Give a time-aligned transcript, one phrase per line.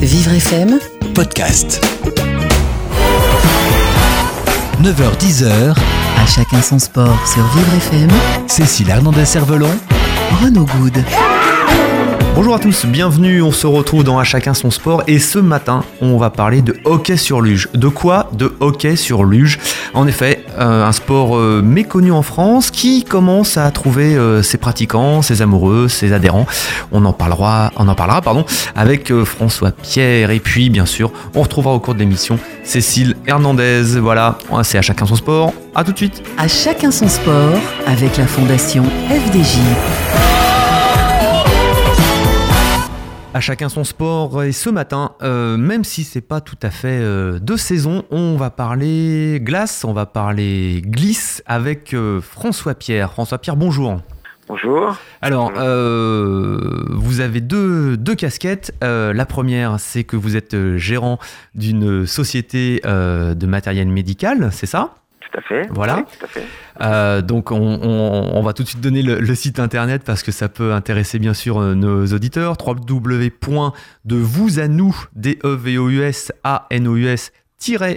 [0.00, 0.78] Vivre FM,
[1.16, 1.84] podcast.
[4.80, 5.74] 9h-10h,
[6.16, 8.10] à chacun son sport sur Vivre FM,
[8.46, 9.76] Cécile Hernandez-Cervelon,
[10.40, 11.04] Renaud Good.
[12.36, 15.84] Bonjour à tous, bienvenue, on se retrouve dans À chacun son sport et ce matin
[16.00, 17.68] on va parler de hockey sur luge.
[17.74, 19.58] De quoi De hockey sur luge.
[19.94, 24.58] En effet, euh, un sport euh, méconnu en France qui commence à trouver euh, ses
[24.58, 26.46] pratiquants, ses amoureux, ses adhérents.
[26.92, 27.72] On en parlera,
[28.76, 33.98] avec François Pierre et puis bien sûr on retrouvera au cours de l'émission Cécile Hernandez.
[33.98, 35.52] Voilà, c'est À chacun son sport.
[35.74, 36.22] À tout de suite.
[36.38, 40.19] À chacun son sport avec la fondation FDJ.
[43.32, 46.98] À chacun son sport et ce matin, euh, même si c'est pas tout à fait
[47.00, 53.12] euh, de saison, on va parler glace, on va parler glisse avec euh, François Pierre.
[53.12, 54.00] François Pierre, bonjour.
[54.48, 54.96] Bonjour.
[55.22, 58.74] Alors, vous avez deux, deux casquettes.
[58.82, 61.20] la première, c'est que vous êtes gérant
[61.54, 64.94] d'une société de matériel médical, c'est ça?
[65.30, 65.68] Tout à fait.
[65.70, 66.04] Voilà.
[66.80, 70.72] Euh, donc on, va tout de suite donner le, site internet parce que ça peut
[70.72, 72.56] intéresser bien sûr euh, nos auditeurs.
[72.56, 75.56] de vous à nous, d e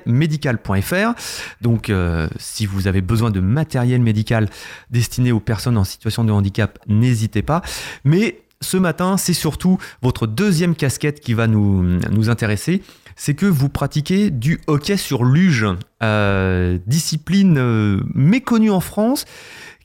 [0.05, 1.13] médical.fr.
[1.61, 4.49] Donc, euh, si vous avez besoin de matériel médical
[4.89, 7.61] destiné aux personnes en situation de handicap, n'hésitez pas.
[8.03, 12.83] Mais ce matin, c'est surtout votre deuxième casquette qui va nous, nous intéresser
[13.15, 15.65] c'est que vous pratiquez du hockey sur luge,
[16.01, 19.25] euh, discipline euh, méconnue en France,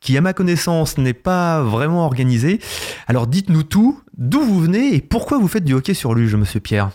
[0.00, 2.60] qui à ma connaissance n'est pas vraiment organisée.
[3.06, 6.60] Alors dites-nous tout, d'où vous venez et pourquoi vous faites du hockey sur luge, monsieur
[6.60, 6.90] Pierre?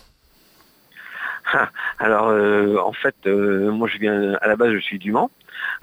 [1.98, 5.30] Alors euh, en fait, moi je viens à la base je suis du Mans.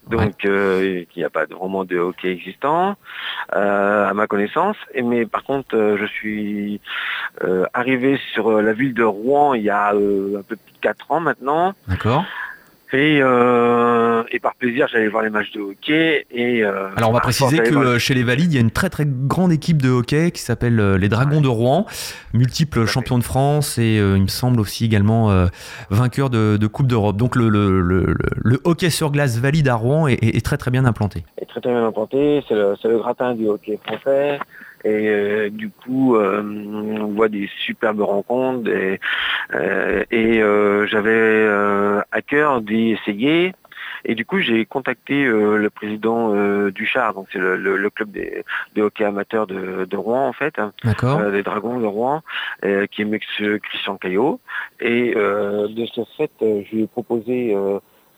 [0.10, 2.96] Donc il n'y a pas de roman de hockey existant
[3.50, 4.78] à ma connaissance.
[5.02, 6.82] mais par contre, je suis
[7.74, 11.20] arrivé sur la ville de Rouen il y a un peu plus de 4 ans
[11.20, 11.74] maintenant.
[11.88, 12.26] D'accord.
[12.94, 16.26] Euh, et, par plaisir, j'allais voir les matchs de hockey.
[16.32, 18.72] Et, euh, Alors on va préciser que euh, chez les Valides, il y a une
[18.72, 21.86] très très grande équipe de hockey qui s'appelle les Dragons de Rouen,
[22.34, 25.48] multiples champions de France et il me semble aussi également
[25.90, 27.18] vainqueur de, Coupe d'Europe.
[27.18, 31.24] Donc le, le, hockey sur glace valide à Rouen est, très très bien implanté.
[31.38, 34.40] Est très très bien implanté, c'est le, gratin du hockey français.
[34.84, 38.70] Et euh, du coup, euh, on voit des superbes rencontres.
[38.70, 39.00] Et,
[40.14, 41.48] euh, j'avais
[42.12, 43.54] à cœur d'y essayer.
[44.04, 46.34] Et du coup, j'ai contacté le président
[46.72, 48.44] du Char, donc c'est le, club des,
[48.76, 50.72] de hockey amateur de, Rouen en fait, hein,
[51.32, 52.24] des Dragons de Rouen,
[52.64, 53.20] qui est M.
[53.60, 54.40] Christian Caillot.
[54.80, 57.56] Et de ce fait, je lui ai proposé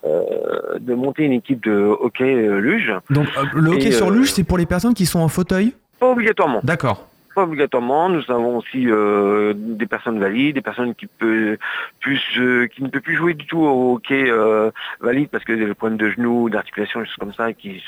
[0.05, 2.93] de monter une équipe de hockey luge.
[3.09, 5.73] Donc le hockey sur luge, c'est pour les personnes qui sont en fauteuil?
[6.03, 6.59] Pas obligatoirement.
[6.63, 7.07] D'accord.
[7.33, 8.09] Pas obligatoirement.
[8.09, 11.57] Nous avons aussi euh, des personnes valides, des personnes qui peut
[12.01, 14.69] plus euh, qui ne peuvent plus jouer du tout au hockey euh,
[14.99, 17.81] valide parce que des problèmes de genoux, d'articulation, des choses comme ça, qui,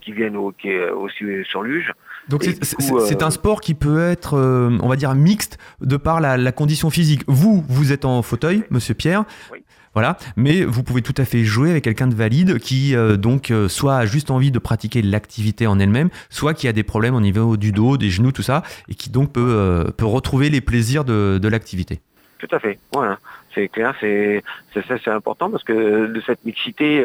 [0.00, 1.92] qui, viennent au hockey aussi sur luge.
[2.28, 6.52] Donc c'est un sport qui peut être, on va dire, mixte de par la, la,
[6.52, 7.22] condition physique.
[7.28, 9.24] Vous, vous êtes en fauteuil, Monsieur Pierre.
[9.52, 9.62] Oui.
[9.94, 13.52] Voilà, mais vous pouvez tout à fait jouer avec quelqu'un de valide qui euh, donc
[13.52, 17.14] euh, soit a juste envie de pratiquer l'activité en elle-même, soit qui a des problèmes
[17.14, 20.50] au niveau du dos, des genoux, tout ça, et qui donc peut, euh, peut retrouver
[20.50, 22.00] les plaisirs de, l'activité.
[22.38, 23.18] Tout à fait, voilà.
[23.54, 24.42] C'est clair, c'est
[24.74, 27.04] ça, c'est important parce que de cette mixité,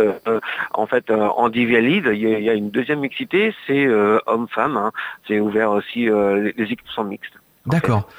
[0.74, 3.88] en fait, en divalide, il y, a une deuxième mixité, c'est
[4.26, 4.76] homme-femme.
[4.76, 4.92] Hein.
[5.28, 7.34] C'est ouvert aussi, les, équipes sont mixtes.
[7.68, 8.10] D'accord.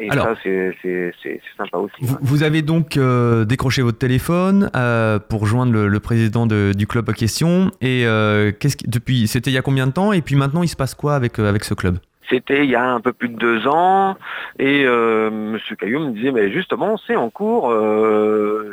[0.00, 1.94] Et ça, c'est sympa aussi.
[2.00, 7.12] Vous, avez donc euh, décroché votre téléphone euh, pour joindre le, président du club en
[7.12, 7.70] question.
[7.82, 10.12] Et euh, qu'est-ce depuis, c'était il y a combien de temps?
[10.12, 11.98] Et puis maintenant, il se passe quoi avec, avec ce club?
[12.30, 14.16] C'était il y a un peu plus de deux ans
[14.60, 17.74] et euh, Monsieur Caillou me disait mais justement c'est en cours,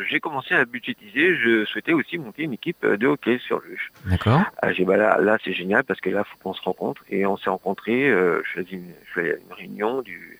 [0.07, 3.91] j'ai commencé à budgétiser, je souhaitais aussi monter une équipe de hockey sur luge.
[4.05, 4.41] D'accord.
[4.61, 7.35] Ah, bah là, là c'est génial parce que là faut qu'on se rencontre et on
[7.35, 10.36] s'est rencontrés, je faisais une, une réunion du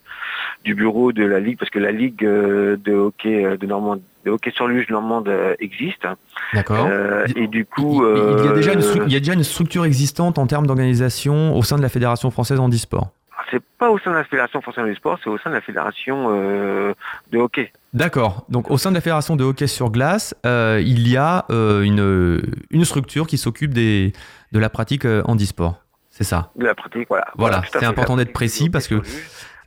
[0.63, 4.03] du bureau de la ligue parce que la ligue euh, de hockey euh, de Normandie
[4.25, 6.05] de hockey sur luge normande euh, existe.
[6.53, 6.89] D'accord.
[7.35, 10.37] et du coup, il, y a déjà une il y a déjà une structure existante
[10.37, 13.09] en termes d'organisation au sein de la fédération française handisport.
[13.49, 16.29] C'est pas au sein de la fédération française handisport, c'est au sein de la fédération
[16.29, 17.71] de hockey.
[17.93, 18.45] D'accord.
[18.49, 22.83] Donc au sein de la fédération de hockey sur glace, il y a une, une
[22.83, 24.11] structure qui s'occupe des
[24.51, 25.81] de la pratique handisport.
[26.17, 26.51] C'est ça.
[26.55, 27.27] De la pratique, voilà.
[27.35, 29.01] Voilà, c'est important d'être précis parce que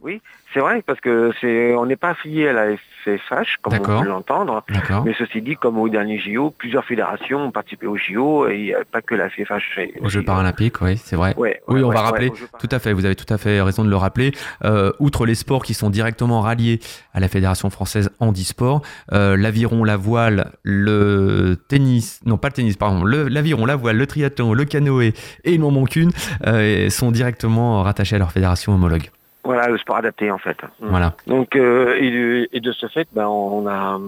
[0.03, 0.23] Oui,
[0.55, 4.09] c'est vrai, parce que c'est, on n'est pas affilié à la FFH, comme on peut
[4.09, 4.65] l'entendre.
[4.71, 5.05] D'accord.
[5.05, 8.77] Mais ceci dit, comme au dernier JO, plusieurs fédérations ont participé au JO et il
[8.91, 9.79] pas que la FFH.
[10.01, 11.35] Aux Jeux paralympiques, oui, c'est vrai.
[11.37, 12.33] Ouais, Oui, ouais, on ouais, va rappeler.
[12.59, 14.33] Tout à fait, vous avez tout à fait raison de le rappeler.
[14.65, 16.81] Euh, outre les sports qui sont directement ralliés
[17.13, 18.81] à la Fédération française handisport,
[19.13, 23.97] euh, l'aviron, la voile, le tennis, non pas le tennis, pardon, le- l'aviron, la voile,
[23.99, 25.13] le triathlon, le canoë
[25.45, 26.11] et non mon qu'une
[26.47, 29.11] euh, sont directement rattachés à leur fédération homologue.
[29.43, 30.59] Voilà, le sport adapté en fait.
[30.81, 30.89] Mm.
[30.89, 31.15] Voilà.
[31.27, 33.99] Donc, euh, et, de, et de ce fait, ben, on a,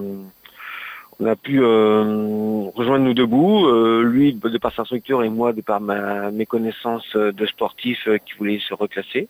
[1.21, 5.53] on a pu euh, rejoindre nous debout, euh, lui de par sa structure et moi
[5.53, 9.29] de par ma, mes connaissances euh, de sportifs euh, qui voulaient se reclasser.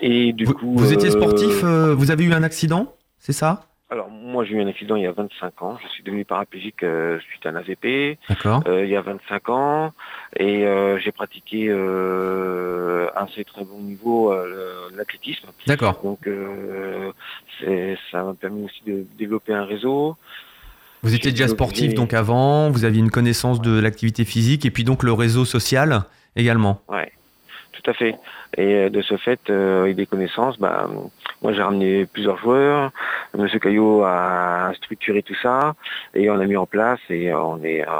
[0.00, 3.32] Et du Vous, coup, vous étiez euh, sportif, euh, vous avez eu un accident, c'est
[3.32, 3.64] ça?
[3.90, 5.78] Alors moi j'ai eu un accident il y a 25 ans.
[5.82, 9.92] Je suis devenu paraplégique euh, suite à un AVP euh, il y a 25 ans
[10.36, 14.34] et euh, j'ai pratiqué à un assez très bon niveau
[14.94, 15.48] l'athlétisme.
[15.66, 16.00] D'accord.
[16.04, 16.28] Donc
[18.10, 20.16] ça m'a permis aussi de développer un réseau.
[21.02, 24.84] Vous étiez déjà sportif donc avant, vous aviez une connaissance de l'activité physique et puis
[24.84, 26.02] donc le réseau social
[26.36, 26.82] également.
[26.88, 27.10] Ouais,
[27.72, 28.16] tout à fait.
[28.58, 30.88] Et de ce fait, avec des connaissances, bah,
[31.42, 32.90] moi j'ai ramené plusieurs joueurs.
[33.36, 35.74] Monsieur Caillot a structuré tout ça
[36.14, 37.92] et on a mis en place et on est, euh,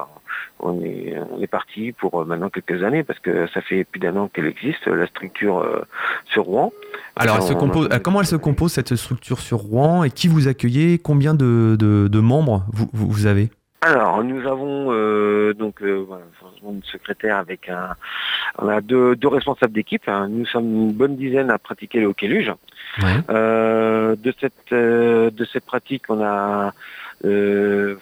[0.61, 4.01] on est, on est parti pour euh, maintenant quelques années parce que ça fait plus
[4.01, 5.83] d'un an qu'elle existe, la structure euh,
[6.33, 6.73] sur Rouen.
[7.17, 10.49] Alors, elle se compose, comment elle se compose cette structure sur Rouen et qui vous
[10.49, 10.99] accueillez?
[10.99, 13.51] Combien de, de- de membres vous- vous avez?
[13.81, 16.25] Alors, nous avons euh, donc euh, voilà,
[16.65, 17.95] une secrétaire avec un.
[18.59, 20.03] On a deux, deux responsables d'équipe.
[20.09, 20.27] hein.
[20.29, 22.53] Nous sommes une bonne dizaine à pratiquer le hockey luge.
[23.01, 23.15] Ouais.
[23.31, 26.73] Euh, de cette euh, de cette pratique, on a
[27.25, 27.97] euh,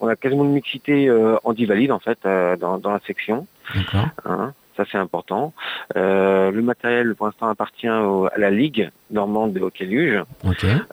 [0.00, 3.46] on a quasiment une mixité euh, anti-valide en fait euh, dans, dans la section.
[3.74, 4.08] D'accord.
[4.24, 4.54] hein.
[4.76, 5.52] Ça c'est important.
[5.96, 10.22] Euh, le matériel pour l'instant appartient au- à la ligue normande de hockey luge.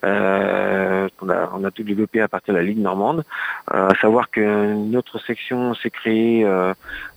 [0.03, 3.23] Euh, on, a, on a tout développé à partir de la Ligue normande.
[3.73, 6.73] Euh, à savoir que notre section s'est créée euh,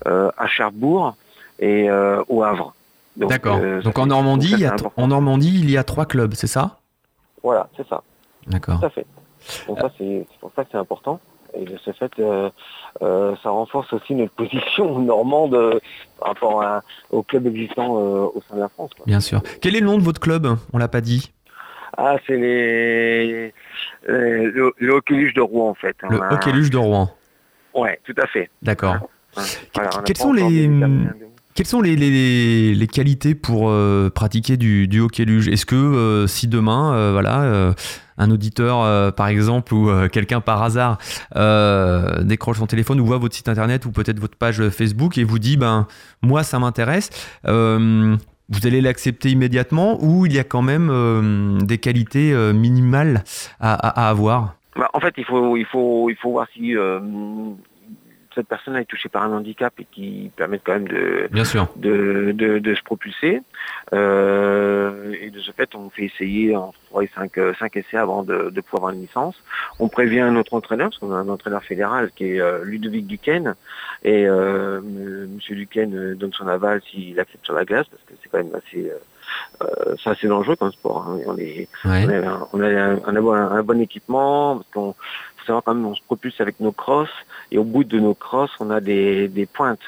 [0.06, 1.16] à Cherbourg
[1.58, 1.88] et
[2.28, 2.74] au Havre.
[3.16, 3.58] Donc, D'accord.
[3.82, 6.46] donc en Normandie, donc il y a, en Normandie, il y a trois clubs, c'est
[6.46, 6.78] ça?
[7.42, 8.02] Voilà, c'est ça,
[8.46, 8.78] D'accord.
[8.80, 9.06] tout à fait.
[9.66, 11.20] Donc ça, c'est pour ça que c'est important.
[11.54, 12.48] Et de ce fait, euh,
[13.02, 15.78] euh, ça renforce aussi notre position normande euh,
[16.18, 16.82] par rapport à-
[17.22, 18.90] clubs existants euh, au sein de la France.
[18.96, 19.04] quoi.
[19.06, 19.42] Bien sûr.
[19.60, 20.46] Quel est le nom de votre club?
[20.72, 21.32] On l'a pas dit.
[21.98, 23.52] Ah, c'est les,
[24.06, 25.96] le, le hockey luge de Rouen en fait.
[26.08, 27.10] Le On a- Hockey Luge de Rouen.
[27.74, 28.48] Ouais, tout à fait.
[28.62, 28.94] D'accord.
[29.36, 29.42] Hein.
[29.74, 31.06] Voilà, quels sont les- un-
[31.54, 35.48] Quelles sont les, les- les qualités pour euh, pratiquer du, du hockey luge?
[35.48, 37.74] Est-ce que euh, si demain, euh, voilà,
[38.20, 40.98] un auditeur, euh, par exemple, ou euh, quelqu'un par hasard
[41.36, 45.24] euh, décroche son téléphone ou voit votre site internet ou peut-être votre page Facebook et
[45.24, 45.86] vous dit, ben,
[46.22, 47.10] moi, ça m'intéresse.
[47.44, 53.24] vous allez l'accepter immédiatement ou il y a quand même des qualités minimales
[53.60, 54.56] à, avoir?
[54.76, 56.74] Bah, en fait, il faut, il faut, il faut voir si
[58.40, 61.68] cette personne est touchée par un handicap et qui permet quand même de, Bien sûr.
[61.76, 63.42] de, de, de se propulser.
[63.92, 68.22] Euh, et de ce fait, on fait essayer en 3 et 5, 5 essais avant
[68.22, 69.36] de, de pouvoir avoir une licence.
[69.78, 73.54] On prévient notre entraîneur, parce qu'on a un entraîneur fédéral qui est euh, Ludovic Duquesne.
[74.02, 75.28] Et euh, M.
[75.34, 78.38] Monsieur Duquesne euh, donne son aval s'il accepte sur la glace, parce que c'est quand
[78.38, 78.98] même assez, euh,
[79.62, 81.06] euh, c'est assez dangereux comme sport.
[81.08, 81.18] hein.
[81.26, 82.04] On est, Ouais.
[82.06, 84.94] on a, un, on a un, un bon, équipement, parce qu'on
[85.50, 87.08] savoir quand même on se propulse avec nos crosses
[87.52, 89.80] et au bout de nos crosses on a des, des pointes.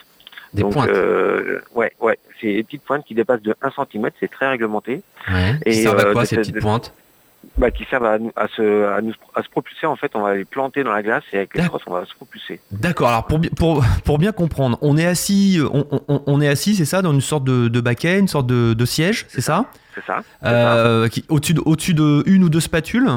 [0.55, 0.91] Des Donc pointes.
[0.91, 5.03] euh, ouais, ouais, c'est des petites pointes qui dépassent de 1 cm, c'est très réglementé,
[5.32, 5.55] Ouais.
[5.64, 6.93] Qui et, servent à euh, quoi ces petites pointes
[7.59, 10.20] bah, qui servent à, nous- à, se, à, nous, à se propulser en fait, on
[10.20, 12.61] va les planter dans la glace et avec les crosses on va se propulser.
[12.71, 13.09] D'accord.
[13.09, 16.85] Alors pour, pour, pour bien comprendre, on est assis, on, on- on est assis, c'est
[16.85, 19.64] ça, dans une sorte de, de baquet, une sorte de, de siège, c'est ça,
[19.95, 20.49] C'est ça, ça.
[20.50, 21.54] Euh, Au-dessus
[21.95, 23.09] de, de une ou deux spatules?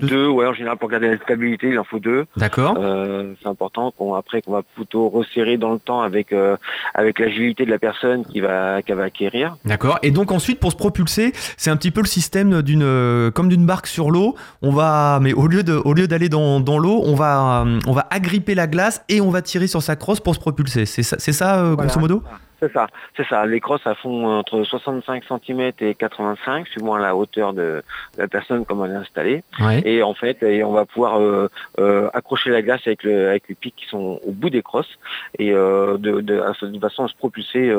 [0.00, 2.26] De- Deux, ouais, en général pour garder la stabilité, il en faut deux.
[2.36, 2.76] D'accord.
[2.78, 6.56] Euh, c'est important qu'on après qu'on va plutôt resserrer dans le temps avec euh,
[6.94, 9.56] avec l'agilité de la personne qui va qui va acquérir.
[9.64, 9.98] D'accord.
[10.02, 13.48] Et donc ensuite, pour se propulser, c'est un petit peu le système d'une, euh, comme
[13.48, 14.34] d'une barque sur l'eau.
[14.62, 17.78] On va, mais au lieu de, au lieu d'aller dans, dans l'eau, on va, euh,
[17.86, 20.86] on va agripper la glace et on va tirer sur sa crosse pour se propulser.
[20.86, 22.00] C'est ça, c'est ça, euh, grosso Voilà.
[22.00, 22.22] modo?
[22.60, 22.86] C'est ça,
[23.16, 23.46] c'est ça.
[23.46, 27.82] Les crosses, elles font entre 65 cm et 85, suivant la hauteur de
[28.18, 29.42] la personne comme elle est installée.
[29.60, 29.80] Ouais.
[29.84, 31.48] Et en fait, et on va pouvoir euh,
[31.78, 34.98] euh, accrocher la glace avec, le, avec les pics qui sont au bout des crosses
[35.38, 37.74] et euh, de, de, à ce- de façon à se propulser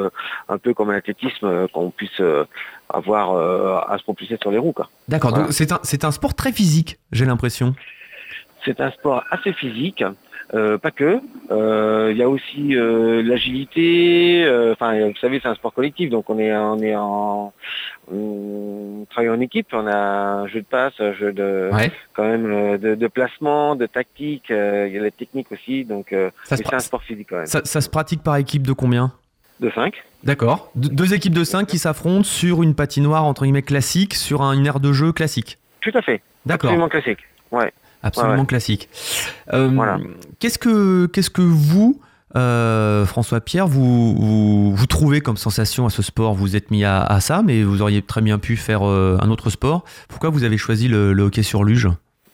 [0.49, 2.19] un peu comme un athlétisme, euh, qu'on puisse
[2.89, 3.35] avoir
[3.91, 4.73] à se propulser sur les roues.
[5.07, 5.29] D'accord.
[5.31, 5.45] Voilà.
[5.45, 7.75] Donc c'est un, c'est un sport très physique, j'ai l'impression.
[8.65, 10.03] C'est un sport assez physique.
[10.53, 11.19] Euh, pas que.
[11.49, 14.43] Euh, Il y a aussi euh, l'agilité.
[14.45, 17.53] euh, Enfin, vous savez, c'est un sport collectif, donc on est, on est en,
[18.11, 19.67] on travaille en équipe.
[19.73, 21.91] On a un jeu de passe, un jeu de, Ouais.
[22.13, 24.51] quand même, euh, de, de placement, de tactique.
[24.51, 27.45] euh, Il y a la technique aussi, donc euh, c'est un sport physique quand même.
[27.45, 29.13] ça- ça se pratique par équipe de combien?
[29.59, 29.93] De 5
[30.23, 30.71] D'accord.
[30.75, 34.53] De- deux équipes de 5 qui s'affrontent sur une patinoire entre guillemets classique, sur un,
[34.53, 35.57] une aire de jeu classique.
[35.81, 36.21] Tout à fait.
[36.45, 36.71] D'accord.
[36.71, 37.19] Absolument classique.
[37.51, 37.71] Ouais.
[38.03, 38.45] Absolument Ouais, ouais.
[38.45, 38.89] classique.
[39.53, 39.99] Euh, Voilà.
[40.39, 41.99] Qu'est-ce que qu'est-ce que vous,
[42.35, 46.33] euh, François Pierre, vous, vous vous trouvez comme sensation à ce sport?
[46.33, 49.29] Vous êtes mis à, à ça, mais vous auriez très bien pu faire euh, un
[49.29, 49.83] autre sport.
[50.09, 51.89] Pourquoi vous avez choisi le, le hockey sur luge?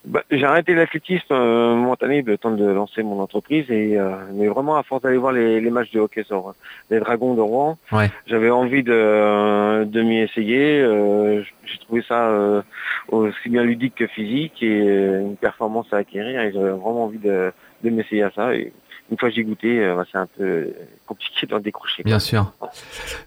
[0.08, 4.46] Bah, j'ai arrêté l'athlétisme euh, momentané le temps de lancer mon entreprise et euh, mais
[4.48, 6.54] vraiment à force d'aller voir les, les matchs de hockey sur
[6.88, 8.10] les Dragons de Rouen, Ouais.
[8.26, 10.80] j'avais envie de, euh, de m'y essayer.
[10.80, 12.62] euh, j'ai trouvé ça euh,
[13.08, 17.18] aussi bien ludique que physique et euh, une performance à acquérir et j'avais vraiment envie
[17.18, 17.52] de,
[17.84, 18.54] de m'essayer à ça.
[18.54, 18.72] Et
[19.10, 20.72] une fois que j'ai goûté, euh, bah, c'est un peu
[21.06, 22.02] compliqué d'en décrocher.
[22.02, 22.52] Bien sûr.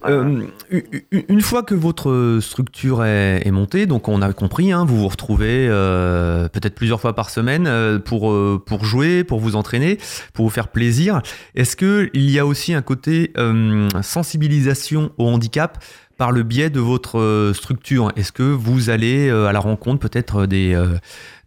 [0.02, 0.18] Voilà.
[0.18, 0.44] Euh,
[1.12, 5.68] une fois que votre structure est, montée, donc on a compris, hein, vous vous retrouvez
[5.68, 9.98] euh, peut-être plusieurs fois par semaine euh, pour, euh, pour jouer, pour vous entraîner,
[10.34, 11.22] pour vous faire plaisir.
[11.56, 15.84] Est-ce qu'il y a aussi un côté euh, sensibilisation au handicap
[16.18, 18.12] par le biais de votre euh, structure?
[18.16, 20.98] Est-ce que vous allez euh, à la rencontre peut-être des, euh,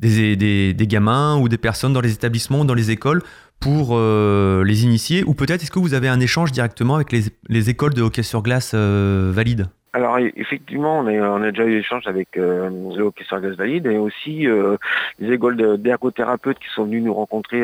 [0.01, 3.23] des, des, des gamins ou des personnes dans les établissements, dans les écoles
[3.65, 7.23] pour euh, les initier Ou peut-être est-ce que vous avez un échange directement avec les,
[7.49, 11.79] les écoles de hockey sur glace euh, valides Alors e- effectivement, on, a déjà eu
[11.79, 14.77] échange avec euh, le hockey sur glace valide et aussi euh,
[15.19, 17.63] les écoles de- d'ergothérapeutes qui sont venus nous rencontrer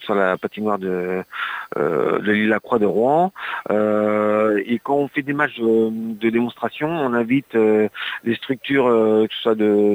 [0.00, 1.22] sur la patinoire de,
[1.76, 3.32] de l'île Lacroix de Rouen.
[3.68, 9.54] Et quand on fait des matchs de, démonstration, on invite les structures, que ce soit
[9.54, 9.94] de,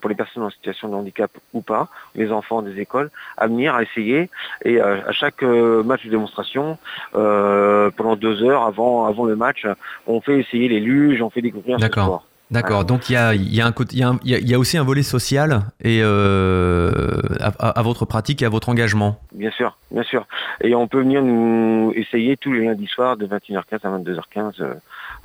[0.00, 3.74] pour les personnes en situation de handicap ou pas, les enfants des écoles, à venir,
[3.74, 4.30] à essayer.
[4.64, 6.78] Et euh, à chaque euh, match de démonstration,
[7.14, 9.66] euh, pendant deux heures avant, avant le match,
[10.06, 12.04] on fait essayer les luges, on fait découvrir ce D'accord.
[12.04, 12.26] sport.
[12.50, 14.48] D'accord, donc il y a, il y, a un côté- il y, a un- il
[14.48, 16.90] y a- aussi un volet social et euh,
[17.38, 19.20] à, à- votre pratique et à votre engagement.
[19.32, 20.26] Bien sûr, bien sûr.
[20.60, 24.74] Et on peut venir nous essayer tous les lundis soirs de 21h15 à 22h15 euh,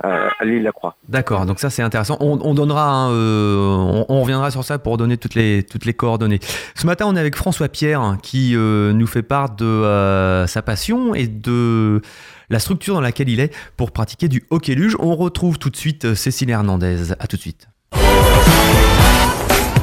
[0.02, 0.96] à, à l'île Lacroix.
[1.08, 2.16] D'accord, donc ça c'est intéressant.
[2.20, 5.84] On, on donnera, un, euh, on, on reviendra sur ça pour donner toutes les, toutes
[5.84, 6.40] les coordonnées.
[6.74, 10.62] Ce matin, on est avec François Pierre qui euh, nous fait part de euh, sa
[10.62, 12.02] passion et de
[12.50, 14.96] la structure dans laquelle il est pour pratiquer du hockey luge.
[15.00, 17.12] On retrouve tout de suite euh, Cécile Hernandez.
[17.18, 17.68] À tout de suite.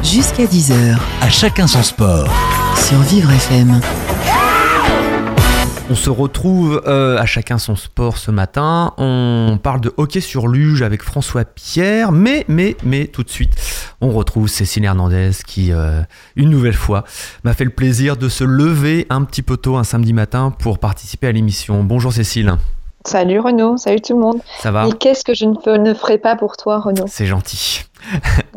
[0.04, 2.28] Jusqu'à 10h À chacun son sport.
[2.76, 3.80] sur Vivre FM.
[5.90, 8.94] On se retrouve euh, à chacun son sport ce matin.
[8.98, 13.54] On parle de hockey sur luge avec François Pierre, mais mais mais tout de suite,
[14.02, 16.02] on retrouve Cécile Hernandez qui euh,
[16.36, 17.04] une nouvelle fois
[17.44, 20.80] m'a fait le plaisir de se lever un petit peu tôt un samedi matin pour
[20.80, 21.84] participer à l'émission.
[21.84, 22.54] Bonjour Cécile,
[23.06, 24.40] Salut Renaud, salut tout le monde.
[24.60, 24.88] ça va?
[24.88, 27.06] Et qu'est-ce que je ne, fe- ne ferai pas pour toi Renaud?
[27.08, 27.84] C'est gentil.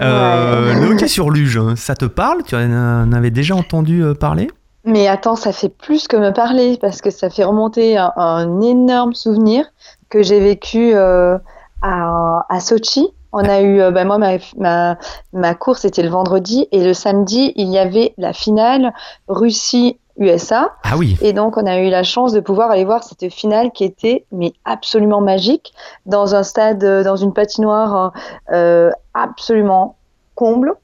[0.00, 2.42] Euh, Le hockey sur luge, hein, ça te parle?
[2.46, 4.50] Tu en avais déjà entendu parler?
[4.86, 8.60] Mais attends, ça fait plus que me parler parce que ça fait remonter un, un
[8.60, 9.66] énorme souvenir
[10.08, 11.36] que j'ai vécu euh,
[11.82, 13.12] à, à Sochi.
[13.32, 14.96] On a eu, euh, ben moi, ma, ma,
[15.32, 18.94] ma course était le vendredi et le samedi, il y avait la finale
[19.28, 20.72] Russie-USA.
[20.84, 23.72] Ah oui, Et donc, on a eu la chance de pouvoir aller voir cette finale
[23.72, 25.74] qui était mais absolument magique
[26.06, 28.12] dans un stade, euh, dans une patinoire
[28.52, 29.96] euh, absolument
[30.36, 30.74] comble.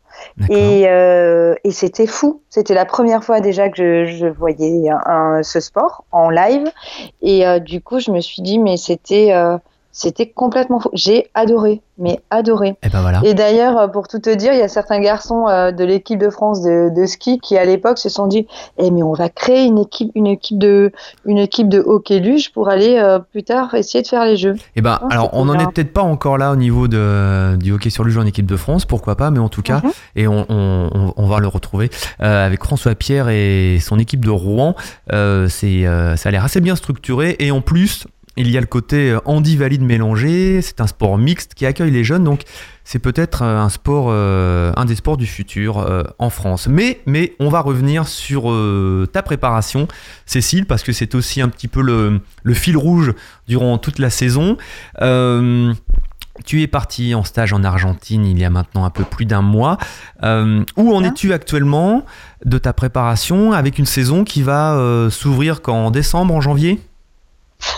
[0.48, 2.42] Et, euh, et c'était fou.
[2.48, 4.88] C'était la première fois déjà que je, voyais
[5.42, 6.70] ce sport en live.
[7.20, 9.58] Et euh, du coup, je me suis dit, mais c'était euh,
[9.92, 10.88] c'était complètement fou.
[10.94, 12.76] J'ai adoré, mais adoré.
[12.82, 13.20] Et ben voilà.
[13.24, 16.18] Et d'ailleurs, euh, pour tout te dire, il y a certains garçons euh, de l'équipe
[16.18, 18.46] de France de, de ski qui, à l'époque, se sont dit
[18.78, 20.92] Eh, mais on va créer une équipe, une équipe de,
[21.26, 24.54] une équipe de hockey luge pour aller euh, plus tard essayer de faire les jeux.
[24.76, 27.72] Eh ben, Ah, alors, on n'en est peut-être pas encore là au niveau de, du
[27.72, 29.90] hockey sur luge en équipe de France, pourquoi pas, mais en tout cas, Mhm.
[30.16, 31.90] et on, on- on- on va le retrouver
[32.22, 34.74] euh, avec François Pierre et son équipe de Rouen.
[35.12, 35.84] Euh, c'est,
[36.16, 39.18] ça a l'air assez bien structuré et en plus, il y a le côté euh,
[39.24, 40.62] handi valide mélangé.
[40.62, 42.42] C'est un sport mixte qui accueille les jeunes, donc
[42.84, 46.66] c'est peut-être euh, un sport, euh, un des sports du futur euh, en France.
[46.68, 49.88] Mais, mais on va revenir sur euh, ta préparation,
[50.26, 53.12] Cécile, parce que c'est aussi un petit peu le, le fil rouge
[53.46, 54.56] durant toute la saison.
[56.46, 59.42] Tu es parti en stage en Argentine il y a maintenant un peu plus d'un
[59.42, 59.76] mois.
[60.22, 62.06] Euh, où en es-tu actuellement
[62.44, 66.80] de ta préparation avec une saison qui va euh, s'ouvrir qu'en décembre, en janvier?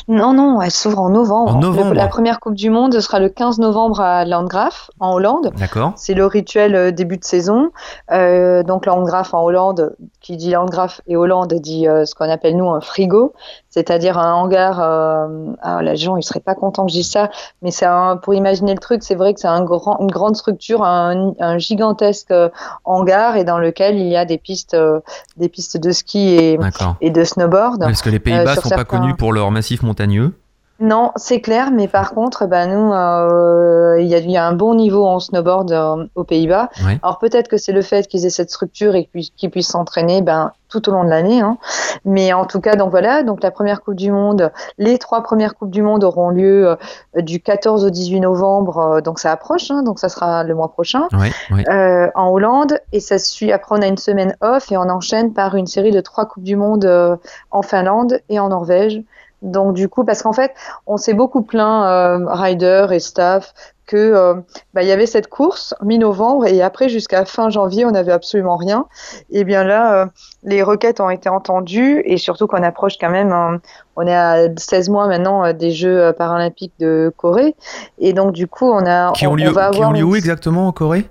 [0.08, 1.56] Non, non, elle s'ouvre en novembre.
[1.56, 1.90] En novembre.
[1.90, 5.50] Le- la première Coupe du Monde sera le 15 novembre à Landgraf, en Hollande.
[5.56, 5.92] D'accord.
[5.96, 7.70] C'est le rituel euh, début de saison.
[8.10, 12.56] Euh, donc Landgraf en Hollande, qui dit Landgraf et Hollande dit euh, ce qu'on appelle
[12.56, 13.32] nous un frigo,
[13.75, 14.81] c'est-à-dire un hangar.
[14.81, 17.28] Euh, ah, les gens ils seraient pas contents que je dise ça,
[17.61, 17.87] mais c'est
[18.23, 21.59] pour imaginer le truc, c'est vrai que c'est un grand, une grande structure, un, un
[21.59, 22.49] gigantesque euh,
[22.85, 25.00] hangar et dans lequel il y a des pistes, euh,
[25.37, 26.59] des pistes de ski et,
[27.00, 27.81] et de snowboard.
[27.81, 30.33] Parce que les Pays-Bas Euh, sur sont pas connus pour leur massif montagneux?
[30.81, 34.45] Non, c'est clair, mais par contre, bah, nous, euh, il y, a, il y a
[34.45, 36.69] un bon niveau en snowboard euh, aux Pays-Bas.
[36.85, 36.99] Ouais.
[37.02, 40.50] Alors peut-être que c'est le fait qu'ils aient cette structure et qu'ils puissent s'entraîner ben,
[40.69, 41.40] tout au long de l'année.
[41.40, 41.59] Hein.
[42.04, 45.54] Mais en tout cas, donc voilà, donc la première Coupe du Monde, les trois premières
[45.54, 49.85] Coupes du Monde auront lieu euh, du 14 au 18 novembre, donc ça approche, hein,
[49.85, 51.69] donc ça sera le mois prochain, Ouais, ouais.
[51.71, 52.81] euh, en Hollande.
[52.93, 55.93] Et ça suit, après on a une semaine off et on enchaîne par une série
[55.93, 57.14] de trois Coupes du Monde euh,
[57.52, 59.00] en Finlande et en Norvège.
[59.44, 60.52] Donc du coup, parce qu'en fait,
[60.86, 63.52] on s'est beaucoup plaint, euh, rider et staff,
[63.86, 64.34] que euh,
[64.72, 68.56] bah, il y avait cette course mi-novembre et après jusqu'à fin janvier, on n'avait absolument
[68.56, 68.86] rien.
[69.30, 70.06] Et bien là, euh,
[70.42, 73.58] les requêtes ont été entendues et surtout qu'on approche quand même, euh,
[73.96, 77.54] on est à 16 mois maintenant euh, des Jeux paralympiques de Corée
[77.98, 79.92] et donc du coup, on a, Qui on, ont on lieu, va qui avoir ont
[79.92, 81.04] lieu où exactement en Corée?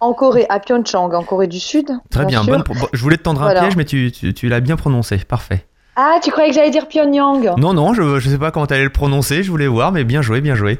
[0.00, 1.90] En Corée, à Pyeongchang, en Corée du Sud.
[2.10, 2.44] Très bien.
[2.44, 3.62] bonne Je voulais te tendre un Voilà.
[3.62, 5.16] piège, mais tu, tu, tu l'as bien prononcé.
[5.16, 5.64] Parfait.
[6.00, 8.84] Ah, tu croyais que j'allais dire Pyongyang Non, non, je, je sais pas comment t'allais
[8.84, 9.42] le prononcer.
[9.42, 10.78] Je voulais voir, mais bien joué, bien joué.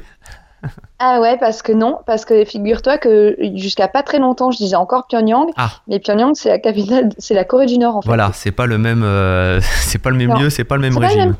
[1.01, 4.75] Ah ouais, parce que non, parce que figure-toi que jusqu'à pas très longtemps, je disais
[4.75, 5.69] encore Pyongyang, Ah.
[5.87, 8.07] mais Pyongyang c'est la capitale, c'est la Corée du Nord en fait.
[8.09, 10.39] Voilà, c'est pas le même, euh, c'est pas le même Non.
[10.39, 11.23] lieu, c'est pas le même C'est pas régime.
[11.27, 11.35] même-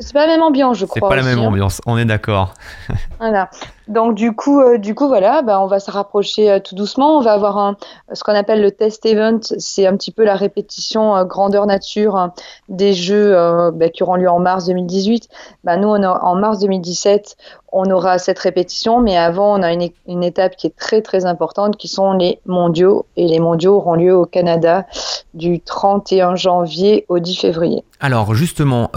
[0.00, 1.08] C'est pas la même ambiance, je C'est crois.
[1.08, 1.42] pas la même hein.
[1.46, 1.80] ambiance.
[1.86, 2.54] On est d'accord.
[3.20, 3.48] Voilà.
[3.88, 7.18] Donc du coup, euh, du coup voilà, bah, on va se rapprocher euh, tout doucement.
[7.18, 7.74] On va avoir
[8.12, 9.40] ce qu'on appelle le test event.
[9.58, 12.32] C'est un petit peu la répétition euh, grandeur nature hein,
[12.68, 13.32] des jeux
[13.74, 15.28] bah, qui auront lieu en mars 2018.
[15.64, 17.36] Bah, nous, en mars 2017,
[17.74, 21.24] on aura cette répétition, mais avant, on a une, une étape qui est très très
[21.24, 23.06] importante, qui sont les mondiaux.
[23.16, 24.86] Et les mondiaux auront lieu au Canada
[25.34, 27.82] du 31 janvier au 10 février.
[28.00, 28.90] Alors justement,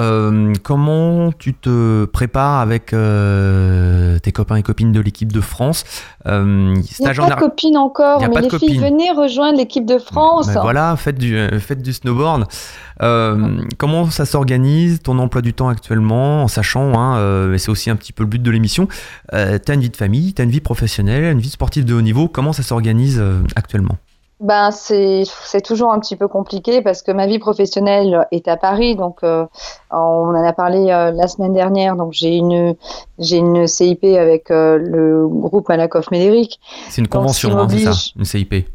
[0.63, 5.83] comment tu te prépares avec tes copains et copines de l'équipe de France
[6.27, 9.97] Euh, Il n'y a pas de copines encore, mais les filles, venez rejoindre l'équipe de
[9.97, 10.47] France.
[10.47, 12.45] Ben voilà, faites du, euh, faites du snowboard.
[13.01, 17.69] Euh, comment ça s'organise, ton emploi du temps actuellement, en sachant, hein, euh, et c'est
[17.69, 18.87] aussi un petit peu le but de l'émission,
[19.31, 21.93] tu as une vie de famille, tu as une vie professionnelle, une vie sportive de
[21.93, 23.21] haut niveau, comment ça s'organise
[23.55, 23.97] actuellement?
[24.45, 28.57] Ben c'est c'est toujours un petit peu compliqué parce que ma vie professionnelle est à
[28.57, 29.47] Paris, donc euh,
[29.89, 31.95] on en a parlé euh, la semaine dernière.
[31.95, 32.75] Donc j'ai une
[33.17, 37.93] j'ai une CIP avec euh, le groupe Malakoff Médéric, C'est une convention, hein, c'est ça,
[38.15, 38.67] une CIP.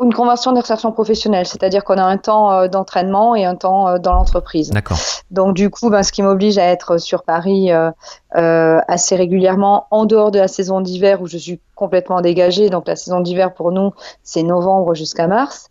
[0.00, 3.98] Une convention d'insertion professionnelle, c'est-à-dire qu'on a un temps euh, d'entraînement et un temps euh,
[3.98, 4.70] dans l'entreprise.
[4.70, 4.98] D'accord.
[5.30, 7.90] Donc du coup, ben, ce qui m'oblige à être sur Paris euh,
[8.36, 12.70] euh, assez régulièrement, en dehors de la saison d'hiver où je suis complètement dégagée.
[12.70, 15.68] Donc la saison d'hiver pour nous, c'est novembre jusqu'à mars.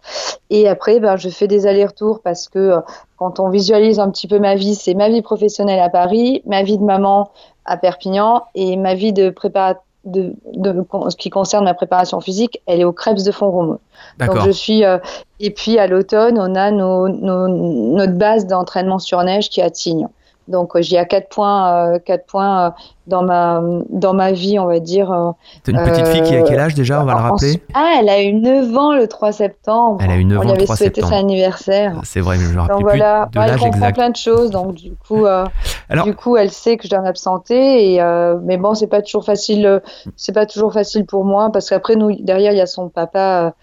[0.50, 2.80] Et après, ben, je fais des allers-retours parce que euh,
[3.18, 6.62] quand on visualise un petit peu ma vie, c'est ma vie professionnelle à Paris, ma
[6.62, 7.32] vie de maman
[7.66, 9.84] à Perpignan et ma vie de préparateur.
[10.08, 13.78] De, de, ce qui concerne ma préparation physique, elle est au Krebs de Font-Romeu.
[14.28, 15.00] Donc je suis euh,
[15.42, 19.64] et puis à l'automne, on a nos, nos- notre base d'entraînement sur neige qui est
[19.64, 20.08] à Tignes.
[20.48, 22.74] Donc euh, j'y ai quatre points, euh, quatre points
[23.08, 25.12] dans ma dans ma vie, on va dire.
[25.12, 25.32] euh,
[25.64, 27.98] T'as une petite fille qui a quel âge déjà, on va le en- rappeler Ah,
[28.00, 30.00] elle a eu 9 ans le 3 septembre.
[30.04, 31.14] Elle a eu 9 on ans le avait 3 souhaité septembre.
[31.14, 32.02] son anniversaire.
[32.04, 33.94] C'est vrai, mais je me rappelle Donc plus voilà, de l'âge comprend exact.
[33.96, 35.46] plein de choses, donc du coup, euh,
[35.90, 37.94] Alors- du coup, elle sait que je dois m'absenter.
[37.94, 39.82] Et euh, mais bon, c'est pas toujours facile.
[40.16, 43.54] c'est pas toujours facile pour moi parce qu'après nous derrière il y a son papa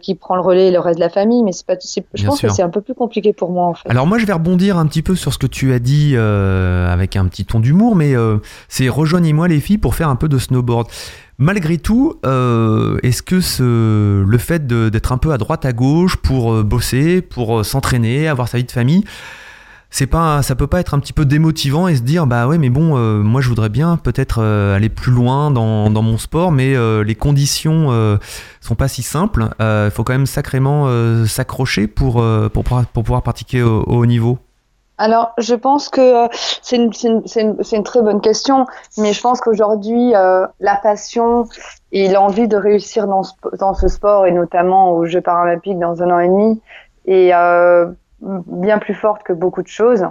[0.00, 1.42] qui prend le relais et le reste de la famille.
[1.42, 1.74] Mais c'est pas.
[1.78, 2.48] c'est- Je Bien pense sûr.
[2.48, 3.88] que c'est un peu plus compliqué pour moi en fait.
[3.90, 6.90] Alors moi je vais rebondir un petit peu sur ce que tu as dit euh,
[6.90, 10.28] avec un petit ton d'humour, mais euh, c'est rejoignez-moi les filles pour faire un peu
[10.28, 10.88] de snowboard.
[11.38, 16.52] Malgré tout, euh, est-ce que le fait d'être un peu à droite à gauche pour
[16.52, 19.04] euh, bosser, pour euh, s'entraîner, avoir sa vie de famille,
[19.90, 22.58] c'est pas, ça peut pas être un petit peu démotivant et se dire bah ouais
[22.58, 27.14] mais bon moi je voudrais bien peut-être aller plus loin dans, mon sport mais les
[27.14, 28.18] conditions
[28.60, 29.50] sont pas si simples.
[29.60, 30.88] Il faut quand même sacrément
[31.26, 34.40] s'accrocher pour, pour, pour pouvoir pratiquer au, au haut niveau.
[34.96, 36.28] Alors, je pense que euh,
[36.62, 38.66] c'est une, c'est une, c'est une, une très bonne question,
[38.98, 41.46] mais je pense qu'aujourd'hui, euh, la passion
[41.92, 46.02] et l'envie de réussir dans ce, dans ce sport, et notamment aux Jeux paralympiques dans
[46.02, 46.60] un an et demi,
[47.06, 47.86] est euh,
[48.20, 50.06] bien plus forte que beaucoup de choses,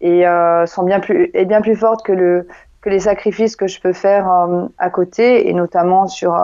[0.00, 2.46] et euh, sont bien plus, est bien plus forte que, le,
[2.82, 6.38] que les sacrifices que je peux faire euh, à côté, et notamment sur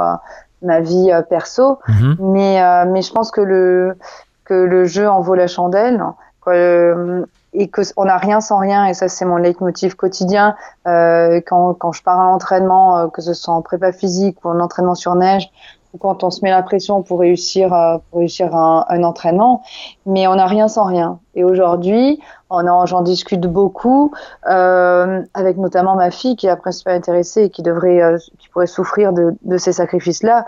[0.63, 1.79] ma vie perso.
[1.89, 2.17] Mhm.
[2.21, 3.97] Mais, euh, mais je pense que le,
[4.45, 6.03] que le jeu en vaut la chandelle.
[6.41, 7.25] Quoi, euh,
[7.55, 8.87] et qu'on n'a rien sans rien.
[8.87, 10.57] Et ça, c'est mon leitmotiv quotidien.
[10.87, 14.49] Euh, quand, quand je pars à l'entraînement, euh, que ce soit en prépa physique ou
[14.49, 15.51] en entraînement sur neige,
[15.93, 19.63] ou quand on se met la pression pour réussir, euh, pour réussir un, un, entraînement,
[20.07, 21.19] mais on n'a rien sans rien.
[21.35, 22.19] Et aujourd'hui,
[22.51, 24.13] j'en discute beaucoup
[24.49, 28.67] euh, avec notamment ma fille qui est après pas intéressée et qui devrait, qui pourrait
[28.67, 30.47] souffrir de, de ces sacrifices-là.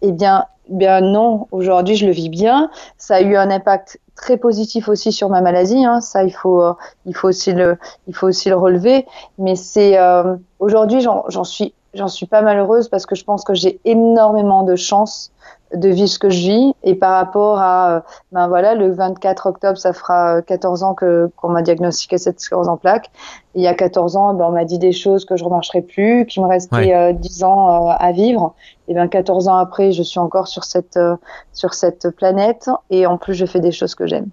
[0.00, 2.70] Eh bien, bien non, aujourd'hui je le vis bien.
[2.96, 5.84] Ça a eu un impact très positif aussi sur ma maladie.
[5.84, 6.00] Hein.
[6.00, 6.74] Ça, il faut, euh,
[7.06, 9.06] il faut aussi le, il faut aussi le relever.
[9.38, 13.54] Mais c'est euh, aujourd'hui, j'en suis, j'en suis pas malheureuse parce que je pense que
[13.54, 15.32] j'ai énormément de chance
[15.74, 18.00] de vivre ce que je vis et par rapport à euh,
[18.32, 22.68] ben voilà le 24 octobre ça fera 14 ans que qu'on m'a diagnostiqué cette sclérose
[22.68, 23.10] en plaques
[23.54, 26.26] il y a 14 ans ben, on m'a dit des choses que je remarcherai plus
[26.26, 27.14] qu'il me restait ouais.
[27.14, 28.54] 10 ans à vivre
[28.90, 31.14] et bien 14 ans après, je suis encore sur cette, euh,
[31.52, 34.26] sur cette planète et en plus, je fais des choses que j'aime.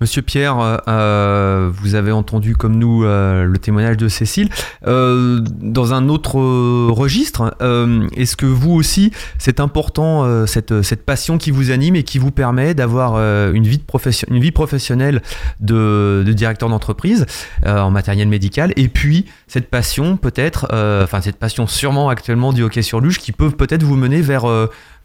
[0.00, 4.48] Monsieur Pierre, euh, vous avez entendu comme nous euh, le témoignage de Cécile.
[4.86, 6.36] Euh, dans un autre
[6.90, 11.96] registre, euh, est-ce que vous aussi, c'est important euh, cette, cette passion qui vous anime
[11.96, 13.16] et qui vous permet d'avoir
[13.52, 13.82] une, vie
[14.28, 15.20] une vie professionnelle
[15.58, 17.26] de, de directeur d'entreprise
[17.66, 20.66] en matériel médical et puis cette passion peut-être,
[21.02, 24.46] enfin cette passion sûrement actuellement du hockey sur luge qui peut peut-être vous mener vers,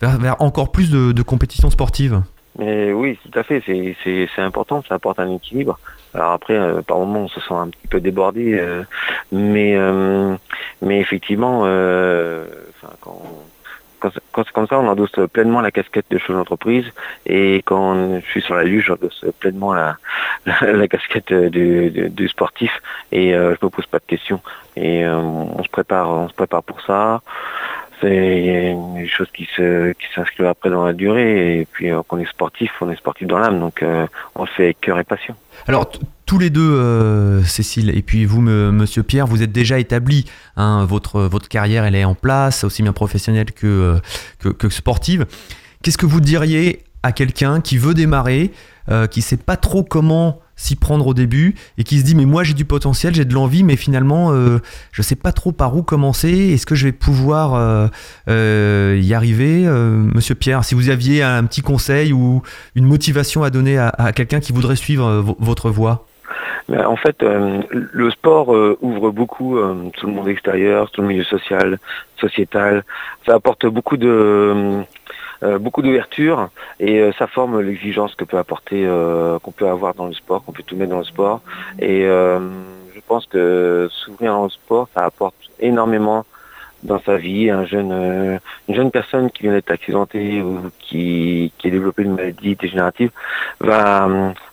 [0.01, 2.21] vers, vers, encore plus de, de compétitions sportives?
[2.57, 5.79] Mais oui, tout à fait, c'est important, ça apporte un équilibre.
[6.13, 8.83] Alors après, euh, par moments, on se sent un petit peu débordé, euh,
[9.31, 10.35] mais euh,
[10.81, 11.61] mais effectivement,
[12.99, 16.85] quand, c'est comme ça, on endosse pleinement la casquette de chef d'entreprise,
[17.25, 19.97] et quand je suis sur la luge, j'endosse pleinement la,
[20.87, 22.71] casquette du, sportif,
[23.11, 24.41] et je me pose pas de questions.
[24.75, 27.21] Et on se prépare, on se prépare pour ça
[28.03, 32.17] c'est une chose qui se qui s'inscrit après dans la durée et puis euh, qu'on
[32.17, 35.03] est sportif, on est sportif dans l'âme, donc euh, on le fait avec cœur et
[35.03, 35.35] passion.
[35.67, 35.89] Alors
[36.25, 40.25] tous les deux, euh, Cécile, et puis vous, Monsieur Pierre, vous êtes déjà établi.
[40.57, 43.99] Hein, votre votre carrière, elle est en place, aussi bien professionnelle que
[44.39, 45.25] que, que sportive.
[45.81, 48.51] Qu'est-ce que vous diriez à quelqu'un qui veut démarrer,
[48.89, 52.25] euh, qui sait pas trop comment s'y prendre au début et qui se dit mais
[52.25, 54.59] moi j'ai du potentiel, j'ai de l'envie mais finalement euh,
[54.91, 57.87] je sais pas trop par où commencer, est-ce que je vais pouvoir euh,
[58.29, 62.41] euh, y arriver Monsieur Pierre, si vous aviez un petit conseil ou
[62.75, 66.05] une motivation à donner à, à quelqu'un qui voudrait suivre votre voie?
[66.69, 71.07] En fait, euh, le sport euh, ouvre beaucoup euh, tout le monde extérieur, tout le
[71.07, 71.77] milieu social,
[72.17, 72.83] sociétal.
[73.25, 74.81] Ça apporte beaucoup de
[75.59, 78.87] beaucoup d'ouverture et ça forme l'exigence que peut apporter,
[79.41, 81.41] qu'on peut avoir dans le sport, qu'on peut tout mettre dans le sport.
[81.79, 86.25] Et je pense que s'ouvrir le sport, ça apporte énormément
[86.83, 91.51] dans sa vie, un jeune, euh, une jeune personne qui vient d'être accidentée ou qui,
[91.57, 93.11] qui a développé une maladie dégénérative
[93.59, 94.09] va,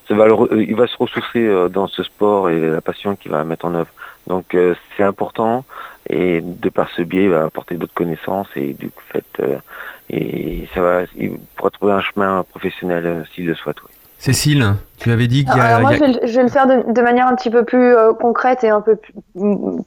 [0.09, 3.74] il va se ressourcer euh, dans ce sport et la passion qu'il va mettre en
[3.74, 3.90] œuvre.
[4.26, 5.64] Donc euh, c'est important
[6.09, 9.59] et de par ce biais, il va apporter d'autres connaissances et du fait, euh,
[10.09, 13.77] et ça va, il pourra trouver un chemin professionnel euh, s'il le souhaite.
[13.83, 13.91] Oui.
[14.21, 15.77] Cécile, tu avais dit qu'il y a.
[15.77, 16.07] Alors moi, il y a...
[16.07, 18.63] je, vais, je, vais, le faire de, de, manière un petit peu plus euh, concrète
[18.65, 19.15] et un peu plus,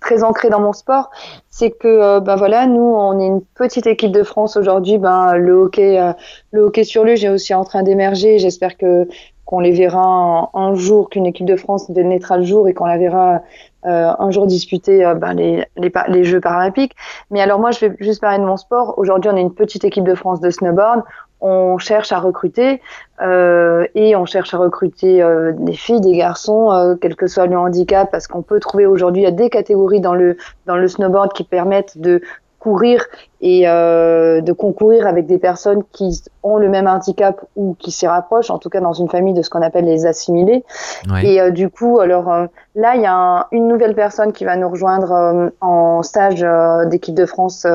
[0.01, 1.11] très ancrée dans mon sport.
[1.51, 4.97] C'est que, euh, ben voilà, nous, on est une petite équipe de France aujourd'hui.
[4.97, 6.13] Ben le hockey, euh,
[6.51, 8.39] le hockey sur luge est aussi en train d'émerger.
[8.39, 9.07] J'espère que
[9.45, 12.85] qu'on les verra un, un jour, qu'une équipe de France naîtra le jour et qu'on
[12.85, 13.43] la verra
[13.85, 16.95] un jour disputer euh, ben, les, les, les, Jeux paralympiques.
[17.31, 18.93] Mais alors moi, je vais juste parler de mon sport.
[18.97, 21.03] Aujourd'hui, on est une petite équipe de France de snowboard.
[21.45, 22.81] On cherche à recruter
[23.21, 27.47] euh, et on cherche à recruter euh, des filles, des garçons, euh, quel que soit
[27.47, 30.77] le handicap, parce qu'on peut trouver aujourd'hui il y a des catégories dans le dans
[30.77, 32.21] le snowboard qui permettent de
[32.63, 33.05] courir
[33.41, 38.07] et euh, de concourir avec des personnes qui ont le même handicap ou qui s'y
[38.07, 40.63] rapprochent, en tout cas dans une famille de ce qu'on appelle les assimilés.
[41.11, 41.25] Ouais.
[41.25, 42.45] Et euh, du coup, alors euh,
[42.75, 46.45] là, il y a un, une nouvelle personne qui va nous rejoindre en stage
[46.89, 47.67] d'équipe de France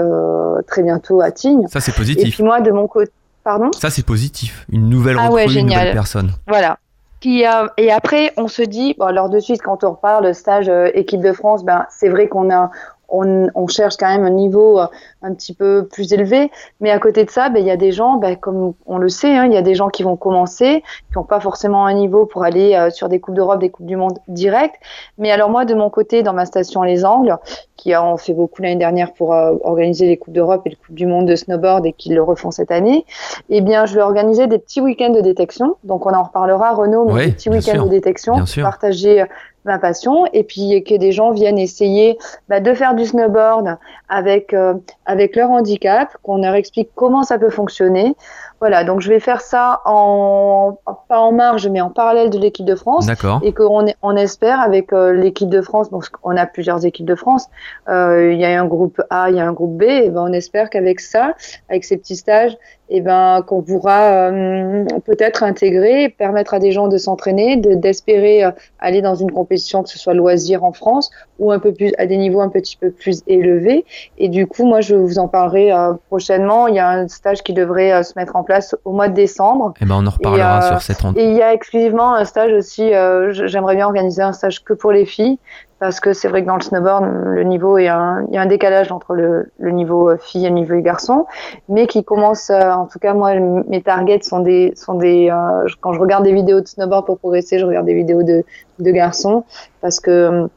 [0.67, 1.67] très bientôt à Tignes.
[1.69, 2.27] Ça, c'est positif.
[2.27, 3.13] Et puis moi, de mon côté,
[3.45, 3.71] pardon?
[3.79, 4.65] Ça, c'est positif.
[4.73, 6.31] Une nouvelle recrue, ah ouais, une nouvelle personne.
[6.47, 6.79] Voilà.
[7.21, 10.33] Qui, euh, et après, on se dit, bon, alors de suite, quand on repart le
[10.33, 12.71] stage euh, équipe de France, ben c'est vrai qu'on a,
[13.09, 14.87] on, on, cherche quand même un niveau euh,
[15.23, 16.51] un petit peu plus élevé.
[16.81, 19.09] Mais à côté de ça, ben, il y a des gens, ben, comme on le
[19.09, 21.95] sait, hein, il y a des gens qui vont commencer, qui n'ont pas forcément un
[21.95, 24.77] niveau pour aller euh, sur des Coupes d'Europe, des Coupes du Monde direct.
[25.17, 27.37] Mais alors moi, de mon côté, dans ma station Les Angles,
[27.77, 30.95] qui en fait beaucoup l'année dernière pour euh, organiser les Coupes d'Europe et les Coupes
[30.95, 33.07] du Monde de snowboard et qui le refont cette année,
[33.49, 35.77] eh bien, je vais organiser des petits week-ends de détection.
[35.85, 39.25] Donc, on en reparlera, Renaud, mais oui, des petits week-ends de détection, partager
[39.69, 40.27] ma passion.
[40.33, 44.75] Et puis que des gens viennent essayer bah, de faire du snowboard avec euh,
[45.07, 48.15] avec leur handicap, qu'on leur explique comment ça peut fonctionner.
[48.61, 52.67] Voilà, donc je vais faire ça en pas en marge, mais en parallèle de l'équipe
[52.67, 53.07] de France.
[53.07, 53.41] D'accord.
[53.45, 57.15] Et qu'on on espère avec euh, l'équipe de France, donc on a plusieurs équipes de
[57.15, 57.47] France,
[57.89, 60.25] euh, il y a un groupe A, il y a un groupe B, et ben
[60.29, 61.35] on espère qu'avec ça,
[61.69, 62.57] avec ces petits stages,
[62.91, 68.43] et ben qu'on pourra euh, peut-être intégrer, permettre à des gens de s'entraîner, d'espérer
[68.81, 72.07] aller dans une compétition que ce soit loisir en France ou un peu plus à
[72.07, 73.85] des niveaux un petit peu plus élevés.
[74.19, 76.67] Et du coup, moi, je vous en parlerai euh, prochainement.
[76.67, 79.73] Il y a un stage qui devrait se mettre en place au mois de décembre.
[79.77, 82.53] Et eh ben on en reparlera sur cette Et il y a exclusivement un stage
[82.53, 82.91] aussi.
[83.31, 85.39] J'aimerais bien organiser un stage que pour les filles
[85.79, 88.43] parce que c'est vrai que dans le snowboard, le niveau, a un, il y a
[88.43, 91.27] un décalage entre le, le niveau fille et le niveau garçon,
[91.69, 95.67] mais qui commence, euh, en tout cas moi, mes targets sont des, sont des, euh,
[95.81, 98.45] quand je regarde des vidéos de snowboard pour progresser, je regarde des vidéos de,
[98.79, 99.45] de garçons,
[99.81, 100.49] parce que,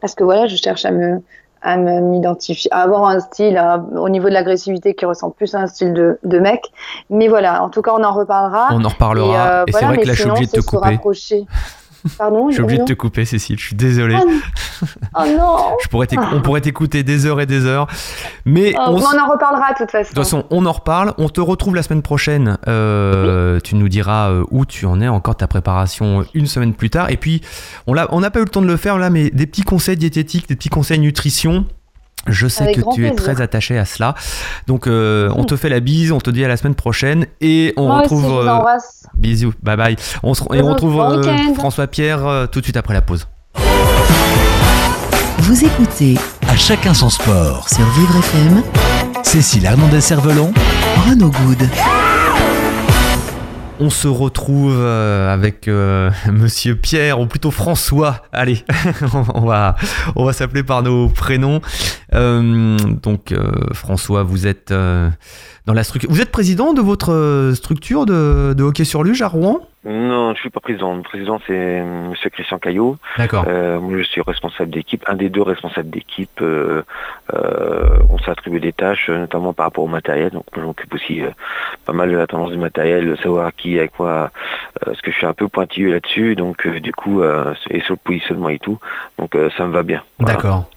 [0.00, 1.22] parce que voilà, je cherche à me,
[1.62, 3.62] à m'identifier, à avoir un style
[3.96, 6.72] au niveau de l'agressivité qui ressemble plus à un style de, de mec.
[7.10, 8.68] Mais voilà, en tout cas, on en reparlera.
[8.72, 9.26] On en reparlera.
[9.28, 10.98] Et, euh, et c'est vrai que là, je suis de te couper.
[12.18, 14.16] Pardon Je suis obligé de te couper, Cécile, je suis désolé.
[14.18, 17.86] Oh, non je pourrais On pourrait t'écouter des heures et des heures.
[18.44, 20.10] Mais oh, on, en reparlera de toute façon.
[20.10, 21.14] De toute façon, on en reparle.
[21.18, 22.58] On te retrouve la semaine prochaine.
[22.68, 26.90] Euh, tu nous diras euh, où tu en es encore ta préparation une semaine plus
[26.90, 27.10] tard.
[27.10, 27.42] Et puis,
[27.86, 30.48] on n'a pas eu le temps de le faire là, mais des petits conseils diététiques,
[30.48, 31.66] des petits conseils nutrition.
[32.26, 34.14] Je sais que tu es très attaché à cela.
[34.66, 37.74] Donc, euh, on te fait la bise, on te dit à la semaine prochaine et
[37.76, 38.46] on retrouve.
[38.46, 38.78] Euh,
[39.14, 39.96] bisous, bye bye.
[40.22, 43.26] On se, et on retrouve euh, François Pierre tout de suite après la pause.
[45.38, 46.16] Vous écoutez
[46.48, 48.62] À chacun son sport sur Vivre FM.
[49.24, 50.52] Cécile Hernandez-Cervelon.
[51.08, 51.68] Renaud Good.
[53.84, 58.22] On se retrouve euh, avec euh, Monsieur Pierre, ou plutôt François.
[58.32, 58.64] Allez,
[59.34, 59.74] on va,
[60.32, 61.60] s'appeler par nos prénoms.
[62.14, 63.34] Euh, donc
[63.72, 64.72] François, vous êtes
[65.66, 66.10] dans la structure.
[66.10, 69.60] Vous êtes président de votre structure de, de hockey sur luge à Rouen?
[69.84, 70.94] Non, je suis pas président.
[70.94, 72.12] Le président, c'est M.
[72.32, 72.98] Christian Caillot.
[73.18, 73.44] D'accord.
[73.48, 76.40] Euh, moi, je suis responsable d'équipe, un des deux responsables d'équipe.
[76.40, 76.82] Euh,
[77.34, 80.30] euh, on s'est attribué des tâches, notamment par rapport au matériel.
[80.30, 81.22] Donc, je m'occupe aussi
[81.84, 84.30] pas mal de la tendance du matériel, de savoir qui a quoi,
[84.84, 86.36] parce que je suis un peu pointilleux là-dessus.
[86.36, 87.20] Donc, du coup,
[87.70, 88.78] et sur le positionnement et tout.
[89.18, 90.02] Donc, ça me va bien.
[90.20, 90.68] D'accord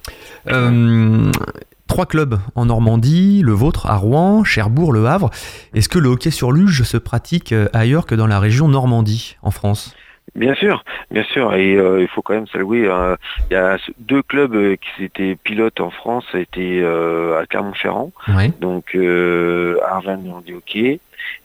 [1.87, 5.29] trois clubs en Normandie, le vôtre à Rouen, Cherbourg, Le Havre.
[5.73, 9.37] Est-ce que le hockey sur luge se pratique euh, ailleurs que dans la région Normandie,
[9.41, 9.95] en France?
[10.33, 12.89] Bien sûr, bien sûr, et euh, il faut quand même saluer.
[12.89, 13.15] Hein.
[13.49, 18.11] il y a deux clubs euh, qui étaient pilotes en France, été à Clermont-Ferrand,
[18.59, 20.99] donc Arvin Normandie Hockey,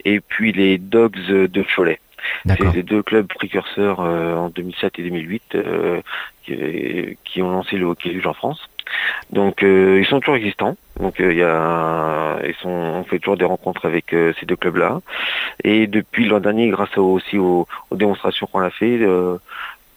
[0.04, 2.00] et puis les Dogs de Cholet.
[2.46, 5.56] C'est les deux clubs précurseurs en 2007 et 2008
[6.44, 8.69] qui, qui, ont lancé le hockey luge en France.
[9.30, 10.76] Donc euh, ils sont toujours existants.
[10.98, 14.46] Donc euh, il y a, ils sont, on fait toujours des rencontres avec euh, ces
[14.46, 15.00] deux clubs-là.
[15.64, 19.00] Et depuis l'an dernier, grâce aussi aux, démonstrations qu'on a fait,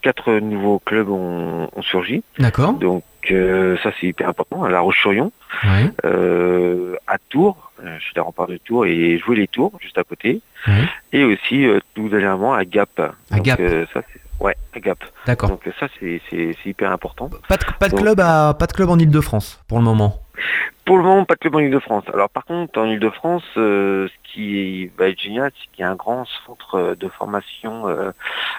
[0.02, 2.24] quatre nouveaux clubs ont, surgi.
[2.40, 2.74] D'accord.
[2.74, 4.64] Donc ça c'est hyper important.
[4.64, 5.32] À La Roche-sur-Yon,
[6.04, 10.42] à Tours, je suis des remparts de Tours et jouer les Tours juste à côté.
[11.12, 13.02] Et aussi tout dernièrement à Gap.
[13.32, 13.60] À Gap.
[13.94, 14.02] ça
[14.44, 15.00] Ouais, à Gap.
[15.26, 15.50] D'accord.
[15.50, 16.22] Donc ça, c'est
[16.66, 17.30] hyper important.
[17.48, 20.20] Pas de, pas de club à, pas de club en Ile-de-France pour le moment.
[20.86, 22.04] Pour le moment, pas de club en Ile-de-France.
[22.14, 25.90] Alors par contre, en Ile-de-France, euh, ce qui va être génial, c'est qu'il y a
[25.90, 28.12] un grand centre de formation euh,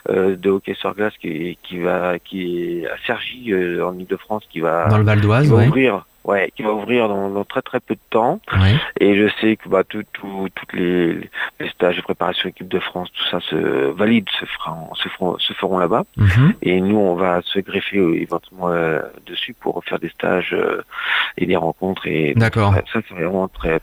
[0.08, 4.60] euh, de hockey sur glace qui, qui va, qui est à Cergy en Ile-de-France, qui
[4.60, 5.66] va, dans le Val d'Oise, ouais.
[5.66, 8.40] ouvrir Ouais, qui va ouvrir dans, très très peu de temps.
[8.98, 12.78] Et je sais que bah, tout, tout, toutes les, les, stages de préparation équipe de
[12.78, 13.56] France, tout ça se
[13.90, 16.04] valide, se, fera, se, feront, se feront là-bas.
[16.16, 16.54] Mhm.
[16.62, 20.82] Et nous, on va se greffer euh, éventuellement euh, dessus pour faire des stages euh,
[21.36, 22.06] et des rencontres.
[22.06, 22.74] Et D'accord.
[22.92, 23.80] Ça, c'est vraiment très,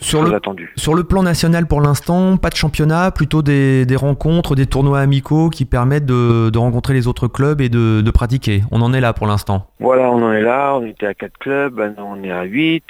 [0.00, 0.40] sur le,
[0.76, 5.00] sur le plan national pour l'instant, pas de championnat, plutôt des, des, rencontres, des tournois
[5.00, 8.62] amicaux qui permettent de, de rencontrer les autres clubs et de, de, pratiquer.
[8.70, 9.66] On en est là pour l'instant.
[9.78, 12.84] Voilà, on en est là, on était à 4 clubs, maintenant on est à 8.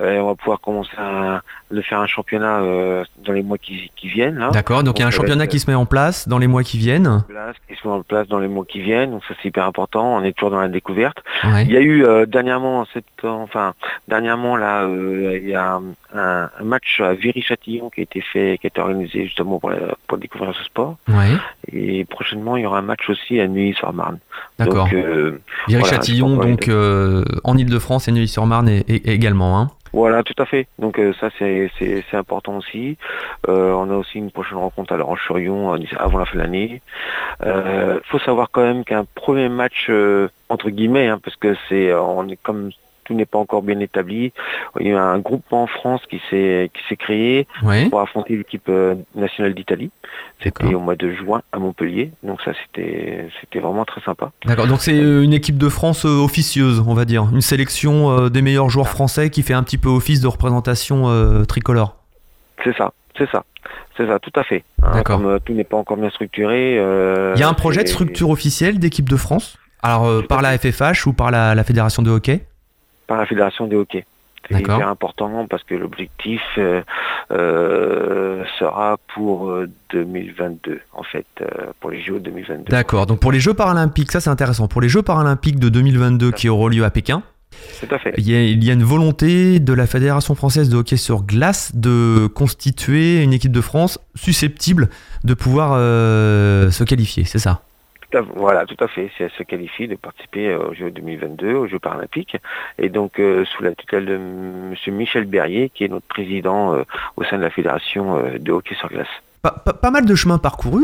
[0.00, 3.90] Euh, on va pouvoir commencer à de faire un championnat euh, dans les mois qui,
[3.96, 4.48] qui viennent.
[4.52, 6.62] D'accord, donc, il y a un championnat qui se met en place dans les mois
[6.62, 7.24] qui viennent.
[7.68, 10.16] Qui se met en place dans les mois qui viennent, donc ça c'est hyper important.
[10.16, 11.18] On est toujours dans la découverte.
[11.44, 12.86] Il y a eu euh, dernièrement,
[13.24, 13.74] enfin
[14.06, 15.80] dernièrement là, euh, il y a
[16.14, 19.72] un, un, match à Viry-Châtillon qui a été fait, qui a été organisé justement pour,
[20.06, 20.96] pour découvrir ce sport.
[21.72, 24.18] Et prochainement il y aura un match aussi à Neuilly-sur-Marne.
[24.58, 24.88] D'accord.
[25.66, 26.70] Viry-Châtillon donc
[27.44, 29.58] en Ile-de-France et Neuilly-sur-Marne également.
[29.58, 29.70] Hein.
[29.96, 30.68] Voilà, tout à fait.
[30.78, 31.70] Donc euh, ça c'est
[32.12, 32.98] important aussi.
[33.48, 36.42] Euh, on a aussi une prochaine rencontre à La Roche-sur-Yon euh, avant la fin de
[36.42, 36.82] l'année.
[37.42, 39.90] Il faut savoir quand même qu'un premier match
[40.50, 42.72] entre guillemets, hein, parce que c'est on est comme
[43.06, 44.32] tout n'est pas encore bien établi.
[44.80, 47.88] Il y a un groupement en France qui s'est qui s'est créé Ouais.
[47.88, 49.90] pour affronter l'équipe euh, nationale d'Italie.
[50.42, 52.12] C'était au mois de juin à Montpellier.
[52.22, 54.30] Donc ça c'était c'était vraiment très sympa.
[54.44, 57.26] D'accord, donc c'est euh, une équipe de France euh, officieuse, on va dire.
[57.32, 61.96] Une sélection des meilleurs joueurs français qui fait un petit peu office de représentation tricolore.
[62.64, 63.44] C'est ça, c'est ça.
[63.96, 64.62] C'est ça, tout à fait.
[64.82, 65.18] Hein, D'accord.
[65.18, 66.76] comme euh, tout n'est pas encore bien structuré.
[66.78, 70.42] euh, Il y a un projet de structure officielle d'équipe de France Alors euh, par
[70.42, 72.42] la FFH ou par la, la Fédération de hockey?
[73.06, 74.04] Par la fédération des hockey.
[74.48, 76.80] C'est hyper important parce que l'objectif euh,
[77.32, 81.46] euh, sera pour euh, 2022 en fait, euh,
[81.80, 82.64] pour les JO 2022.
[82.70, 84.68] D'accord, donc pour les Jeux paralympiques, ça c'est intéressant.
[84.68, 87.24] Pour les Jeux paralympiques de 2022 qui auront lieu à Pékin,
[87.80, 88.14] Tout à fait.
[88.18, 91.24] il y, a, il y a une volonté de la Fédération française de hockey sur
[91.24, 94.90] glace de constituer une équipe de France susceptible
[95.24, 97.62] de pouvoir euh, se qualifier, c'est ça?
[98.34, 99.10] Voilà, tout à fait.
[99.18, 102.36] C'est se qualifier de participer aux Jeux 2022, aux Jeux paralympiques,
[102.78, 104.16] et donc euh, sous la tutelle de
[104.70, 106.82] Monsieur Michel Berrier, qui est notre président euh,
[107.16, 109.08] au sein de la fédération euh, de hockey sur glace.
[109.42, 110.82] pas, mal de chemin parcouru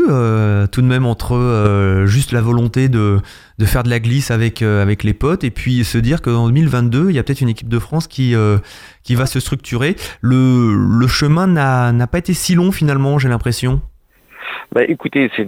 [0.71, 3.19] tout de même entre juste la volonté de,
[3.65, 7.19] faire de la glisse avec, les potes et puis se dire qu'en 2022 il y
[7.19, 9.95] a peut-être une équipe de France qui, va se structurer.
[10.21, 13.81] Le, chemin n'a pas été si long finalement j'ai l'impression.
[14.71, 15.45] Bah, écoutez, c'est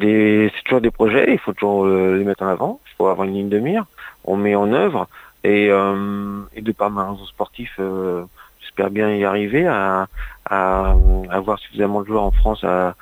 [0.65, 3.33] toujours des projets, il faut toujours euh, les mettre en avant, il faut avoir une
[3.33, 3.85] ligne de mire,
[4.23, 5.07] on met en œuvre,
[5.43, 8.23] et, euh, et de par ma raison sportif, euh,
[8.61, 10.07] j'espère bien y arriver à,
[10.49, 10.95] à
[11.29, 12.95] avoir suffisamment de joueurs en France à,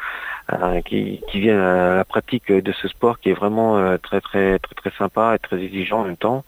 [0.50, 4.60] à- qui, qui viennent à la pratique de ce sport qui est vraiment très très
[4.60, 6.44] très très sympa et très exigeant en même temps,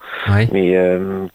[0.51, 0.77] mais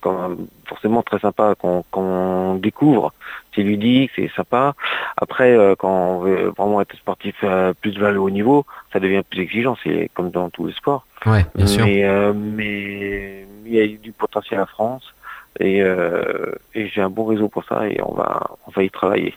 [0.02, 3.12] quand, forcément très sympa qu'on qu'on découvre,
[3.54, 4.74] c'est ludique, c'est sympa.
[5.16, 9.22] Après, euh, quand on veut vraiment être sportif euh, plus le haut niveau, ça devient
[9.28, 11.06] plus exigeant, c'est comme dans tous les sports.
[11.26, 11.84] Ouais, bien sûr.
[11.84, 15.14] Mais, euh, mais il y a du potentiel à France
[15.58, 18.90] et, euh, et j'ai un bon réseau pour ça et on va on va y
[18.90, 19.34] travailler.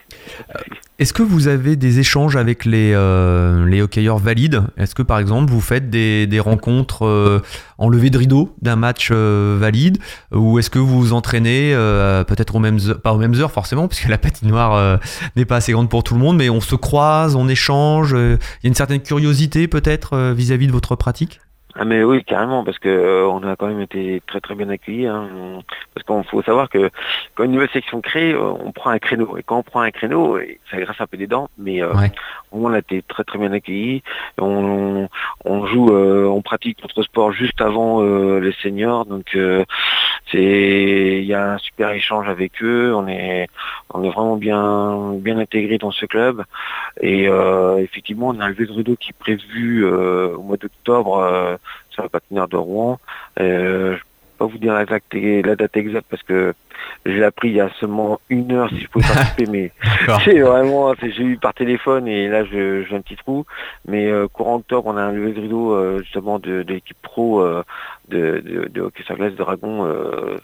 [0.98, 4.62] Est-ce que vous avez des échanges avec les, euh, les hockeyeurs valides?
[4.76, 7.42] Est-ce que par exemple vous faites des, des rencontres euh,
[7.78, 9.98] en levée de rideau d'un match euh, valide?
[10.32, 13.88] Ou est-ce que vous vous entraînez euh, peut-être aux mêmes pas aux mêmes heures forcément,
[13.88, 14.96] puisque la patinoire euh,
[15.34, 18.38] n'est pas assez grande pour tout le monde, mais on se croise, on échange, il
[18.62, 21.40] y a une certaine curiosité peut-être vis-à-vis de votre pratique?
[21.76, 24.68] Ah mais oui carrément parce que euh, on a quand même été très très bien
[24.68, 25.28] accueillis hein.
[25.92, 26.88] parce qu'il faut savoir que
[27.34, 29.36] quand une nouvelle section crée euh, on prend un créneau.
[29.36, 30.38] Et quand on prend un créneau
[30.70, 32.12] ça graisse un peu des dents mais euh, Ouais.
[32.52, 34.02] on a été très très bien accueillis.
[34.38, 35.08] On,
[35.44, 39.04] on joue euh, on pratique notre sport juste avant euh, les seniors.
[39.04, 39.64] Donc euh,
[40.30, 42.94] c'est il y a un super échange avec eux.
[42.94, 43.48] On est
[43.92, 46.44] on est vraiment bien bien intégrés dans ce club.
[47.00, 50.56] Et euh, effectivement on a un lever de rideau qui est prévu euh, au mois
[50.56, 51.56] d'octobre euh,
[51.94, 52.98] sur la patinoire de Rouen.
[53.40, 56.54] Euh, je ne peux pas vous dire la, la date exacte parce que
[57.06, 59.72] je l'ai appris il y a seulement une heure si je pouvais participer, mais
[60.24, 63.44] c'est vraiment, j'ai eu par téléphone et là je j'ai un petit trou.
[63.86, 67.00] Mais euh, courant octobre, on a un lever de rideau euh, justement de, de l'équipe
[67.02, 67.62] pro euh,
[68.08, 70.36] de, de, de hockey sur glace de Dragon euh,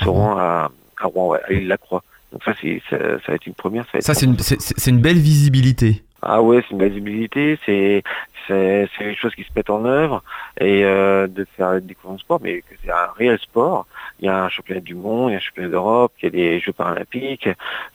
[0.00, 2.02] sur Rouen à, à Rouen, ouais, à l'île Lacroix.
[2.32, 3.86] Donc ça, c'est, ça, ça va être une première.
[4.00, 6.02] Ça, une, c'est une belle visibilité.
[6.22, 8.02] Ah ouais, c'est une visibilité, c'est
[8.48, 10.22] c'est des choses qui se mettent en œuvre
[10.58, 13.86] et euh, de faire découvrir le sport, mais c'est un réel sport.
[14.20, 16.28] Il y a un championnat du monde, il y a un championnat d'Europe, il y
[16.28, 17.48] a des Jeux paralympiques.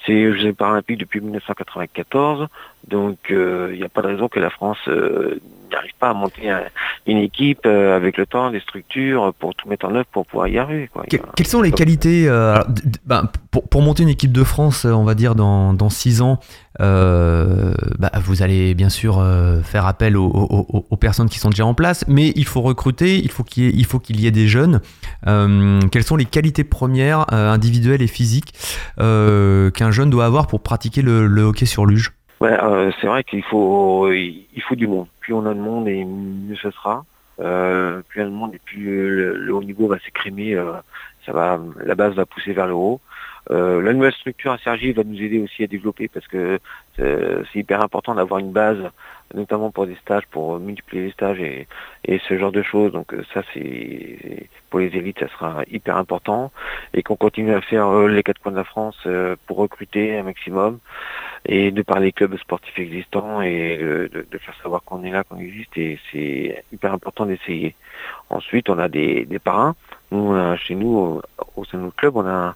[0.05, 2.47] C'est les Jeux paralympiques depuis 1994,
[2.89, 5.39] donc euh, il n'y a pas de raison que la France euh,
[5.71, 6.61] n'arrive pas à monter un-
[7.07, 10.47] une équipe euh, avec le temps, des structures pour tout mettre en œuvre pour pouvoir
[10.47, 10.87] y arriver.
[10.93, 11.03] Quoi.
[11.09, 12.67] Que- quelles sont les qualités euh, alors,
[13.05, 16.21] ben, pour, pour monter une équipe de France, euh, on va dire dans, dans six
[16.21, 16.39] ans,
[16.81, 21.65] euh, bah, vous allez bien sûr euh, faire appel aux, aux- personnes qui sont déjà
[21.65, 24.25] en place, mais il faut recruter, il faut qu'il y ait, il faut qu'il y
[24.27, 24.79] ait des jeunes.
[25.27, 28.53] Euh, quelles sont les qualités premières euh, individuelles et physiques
[29.01, 32.13] euh, qu'un jeune doit avoir pour pratiquer le, le hockey sur luge?
[32.43, 35.07] Euh, c'est vrai qu'il faut il faut du monde.
[35.19, 37.05] Plus on a de monde et mieux ce sera.
[37.39, 40.53] Euh, plus a de monde et plus le, le haut niveau va s'écrémer.
[40.55, 40.73] euh,
[41.25, 42.99] ça va, la base va pousser vers le haut.
[43.51, 46.59] Euh, la nouvelle structure à Sergi va nous aider aussi à développer parce que
[46.95, 48.77] c'est c'est hyper important d'avoir une base,
[49.33, 51.67] notamment pour des stages, pour multiplier les stages et,
[52.05, 52.91] et ce genre de choses.
[52.93, 56.51] Donc euh, ça, c'est pour les élites, ça sera hyper important
[56.93, 60.17] et qu'on continue à faire euh, les quatre coins de la France euh, pour recruter
[60.17, 60.79] un maximum
[61.45, 65.11] et de par les clubs sportifs existants et euh, de, de faire savoir qu'on est
[65.11, 67.75] là, qu'on existe et c'est hyper important d'essayer.
[68.29, 69.75] Ensuite, on a des, des parrains,
[70.13, 71.21] Nous, chez nous,
[71.55, 72.55] au, sein de notre club, on a,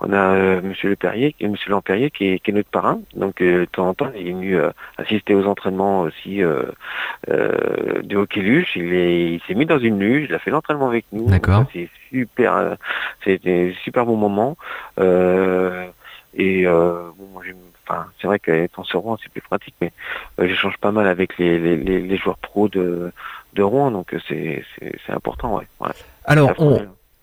[0.00, 3.00] on a euh, Monsieur Le Perrier, Monsieur Lampérier qui est, qui est notre parrain.
[3.14, 4.56] Donc euh, de temps en temps, il est venu
[4.98, 8.72] assister aux entraînements aussi de hockey luge.
[8.76, 11.28] Il il s'est mis dans une luge, il a fait l'entraînement avec nous.
[11.28, 11.64] D'accord.
[11.72, 12.76] C'est super,
[13.24, 14.56] c'était super bon moment.
[14.98, 17.40] et bon,
[17.86, 19.92] enfin, c'est vrai qu'étant Rouen, c'est plus pratique, mais
[20.38, 23.12] j'échange pas mal avec les, les, les joueurs pros de
[23.54, 24.64] de Rouen, donc c'est
[25.08, 25.56] important.
[25.56, 25.88] Ouais.
[26.24, 26.52] Alors,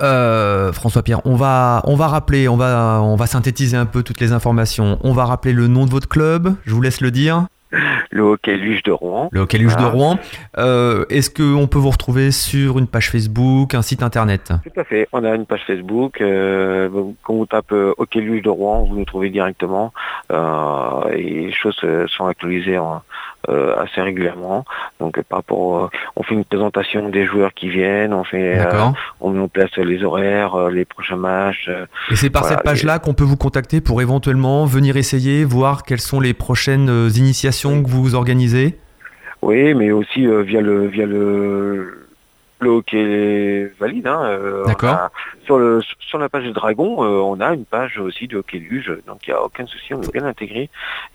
[0.02, 4.04] euh, François Pierre, on va, on va rappeler, on va, on va synthétiser un peu
[4.04, 4.98] toutes les informations.
[5.04, 7.48] On va rappeler le nom de votre club, je vous laisse le dire.
[7.72, 9.30] Le Hockey Luge de Rouen.
[9.32, 10.18] Le Hockey Luge de Rouen.
[10.58, 14.52] Euh, est-ce qu'on peut vous retrouver sur une page Facebook, un site internet?
[14.64, 15.08] Tout à fait.
[15.12, 16.22] On a une page Facebook.
[16.22, 16.90] Euh,
[17.24, 19.94] quand vous tapez Hockey Luge de Rouen, vous nous trouvez directement.
[20.32, 23.02] et les choses sont actualisées en,
[23.48, 24.66] euh, assez régulièrement.
[25.00, 28.90] Donc par rapport, on fait une présentation des joueurs qui viennent, on fait, euh,
[29.22, 31.72] on met en place les horaires, euh, les prochains matchs.
[32.12, 36.02] Et c'est par cette page-là qu'on peut vous contacter pour éventuellement venir essayer, voir quelles
[36.02, 38.78] sont les prochaines initiations que vous organisez.
[39.42, 42.00] Oui, mais aussi via le via le
[42.60, 44.08] le hockey valide.
[44.08, 45.10] Hein, euh, D'accord.
[45.46, 48.60] Sur, le, sur la page de Dragon, euh, on a une page aussi de hockey
[48.60, 50.70] luge, donc il n'y a aucun souci, on est bien intégré.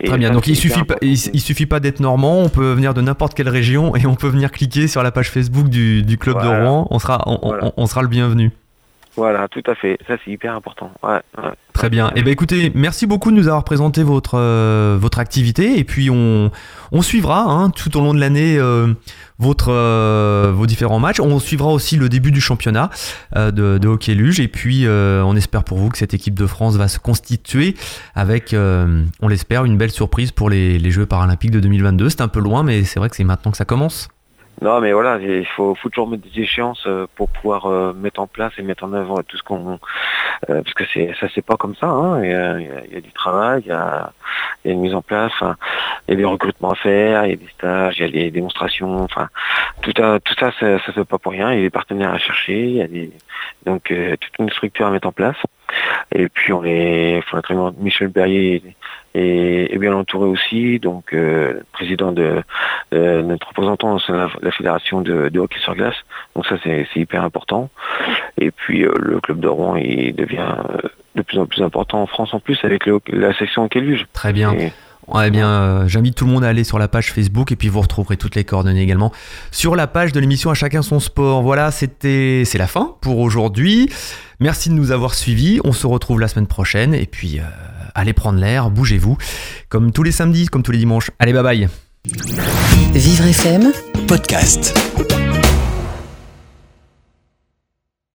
[0.04, 3.00] Très bien, donc il suffit, pas, il, suffit pas d'être normand, on peut venir de
[3.00, 6.42] n'importe quelle région et on peut venir cliquer sur la page Facebook du, du club
[6.42, 8.50] de Rouen, on sera, on, on sera le bienvenu.
[9.16, 9.98] Voilà, tout à fait.
[10.08, 10.90] Ça, c'est hyper important.
[11.02, 11.20] Ouais,
[11.72, 12.10] Très bien.
[12.16, 15.78] Eh bien, écoutez, merci beaucoup de nous avoir présenté votre, euh, votre activité.
[15.78, 16.50] Et puis, on,
[16.90, 18.92] on suivra hein, tout au long de l'année euh,
[19.38, 21.20] votre, euh, vos différents matchs.
[21.20, 22.90] On suivra aussi le début du championnat
[23.36, 24.40] de, de, hockey luge.
[24.40, 27.76] Et puis, on espère pour vous que cette équipe de France va se constituer
[28.14, 32.08] avec, on l'espère, une belle surprise pour les, les Jeux paralympiques de 2022.
[32.08, 34.08] C'est un peu loin, mais c'est vrai que c'est maintenant que ça commence.
[34.62, 38.26] Non, mais voilà, il faut, toujours mettre des échéances euh, pour pouvoir euh, mettre en
[38.26, 39.78] place et mettre en avant tout ce qu'on,
[40.48, 41.86] euh, parce que c'est ça c'est pas comme ça.
[41.86, 44.12] Hein, il, y a, du travail, il y a,
[44.64, 45.32] une mise en place,
[46.08, 48.10] il y a des recrutements à faire, il y a des stages, il y a
[48.10, 49.28] des démonstrations, enfin
[49.82, 51.52] tout, tout ça, ça, ça se fait pas pour rien.
[51.52, 53.08] Il y a des partenaires à chercher, il y a
[53.66, 55.36] donc toute une structure à mettre en place.
[56.14, 57.38] Et puis on est, faut
[57.78, 58.62] Michel Berrier
[59.14, 62.42] est, bien entouré aussi, donc euh, président de
[62.92, 65.96] euh, notre représentant au la, la fédération de, hockey sur glace.
[66.34, 67.70] Donc ça c'est hyper important.
[68.38, 70.54] Et puis euh, le club de Rouen il devient
[71.14, 74.06] de plus en plus important en France en plus avec la section hockey luge.
[74.12, 74.54] Très bien.
[75.24, 77.68] Eh bien, euh, j'invite tout le monde à aller sur la page Facebook et puis
[77.68, 79.12] vous retrouverez toutes les coordonnées également
[79.50, 81.42] sur la page de l'émission À chacun son sport.
[81.42, 83.90] Voilà, c'était, c'est la fin pour aujourd'hui.
[84.40, 85.60] Merci de nous avoir suivis.
[85.64, 87.42] On se retrouve la semaine prochaine et puis euh,
[87.94, 89.16] allez prendre l'air, bougez-vous,
[89.68, 91.10] comme tous les samedis, comme tous les dimanches.
[91.18, 91.68] Allez, bye bye.
[92.94, 93.72] Vivre FM
[94.06, 94.74] podcast.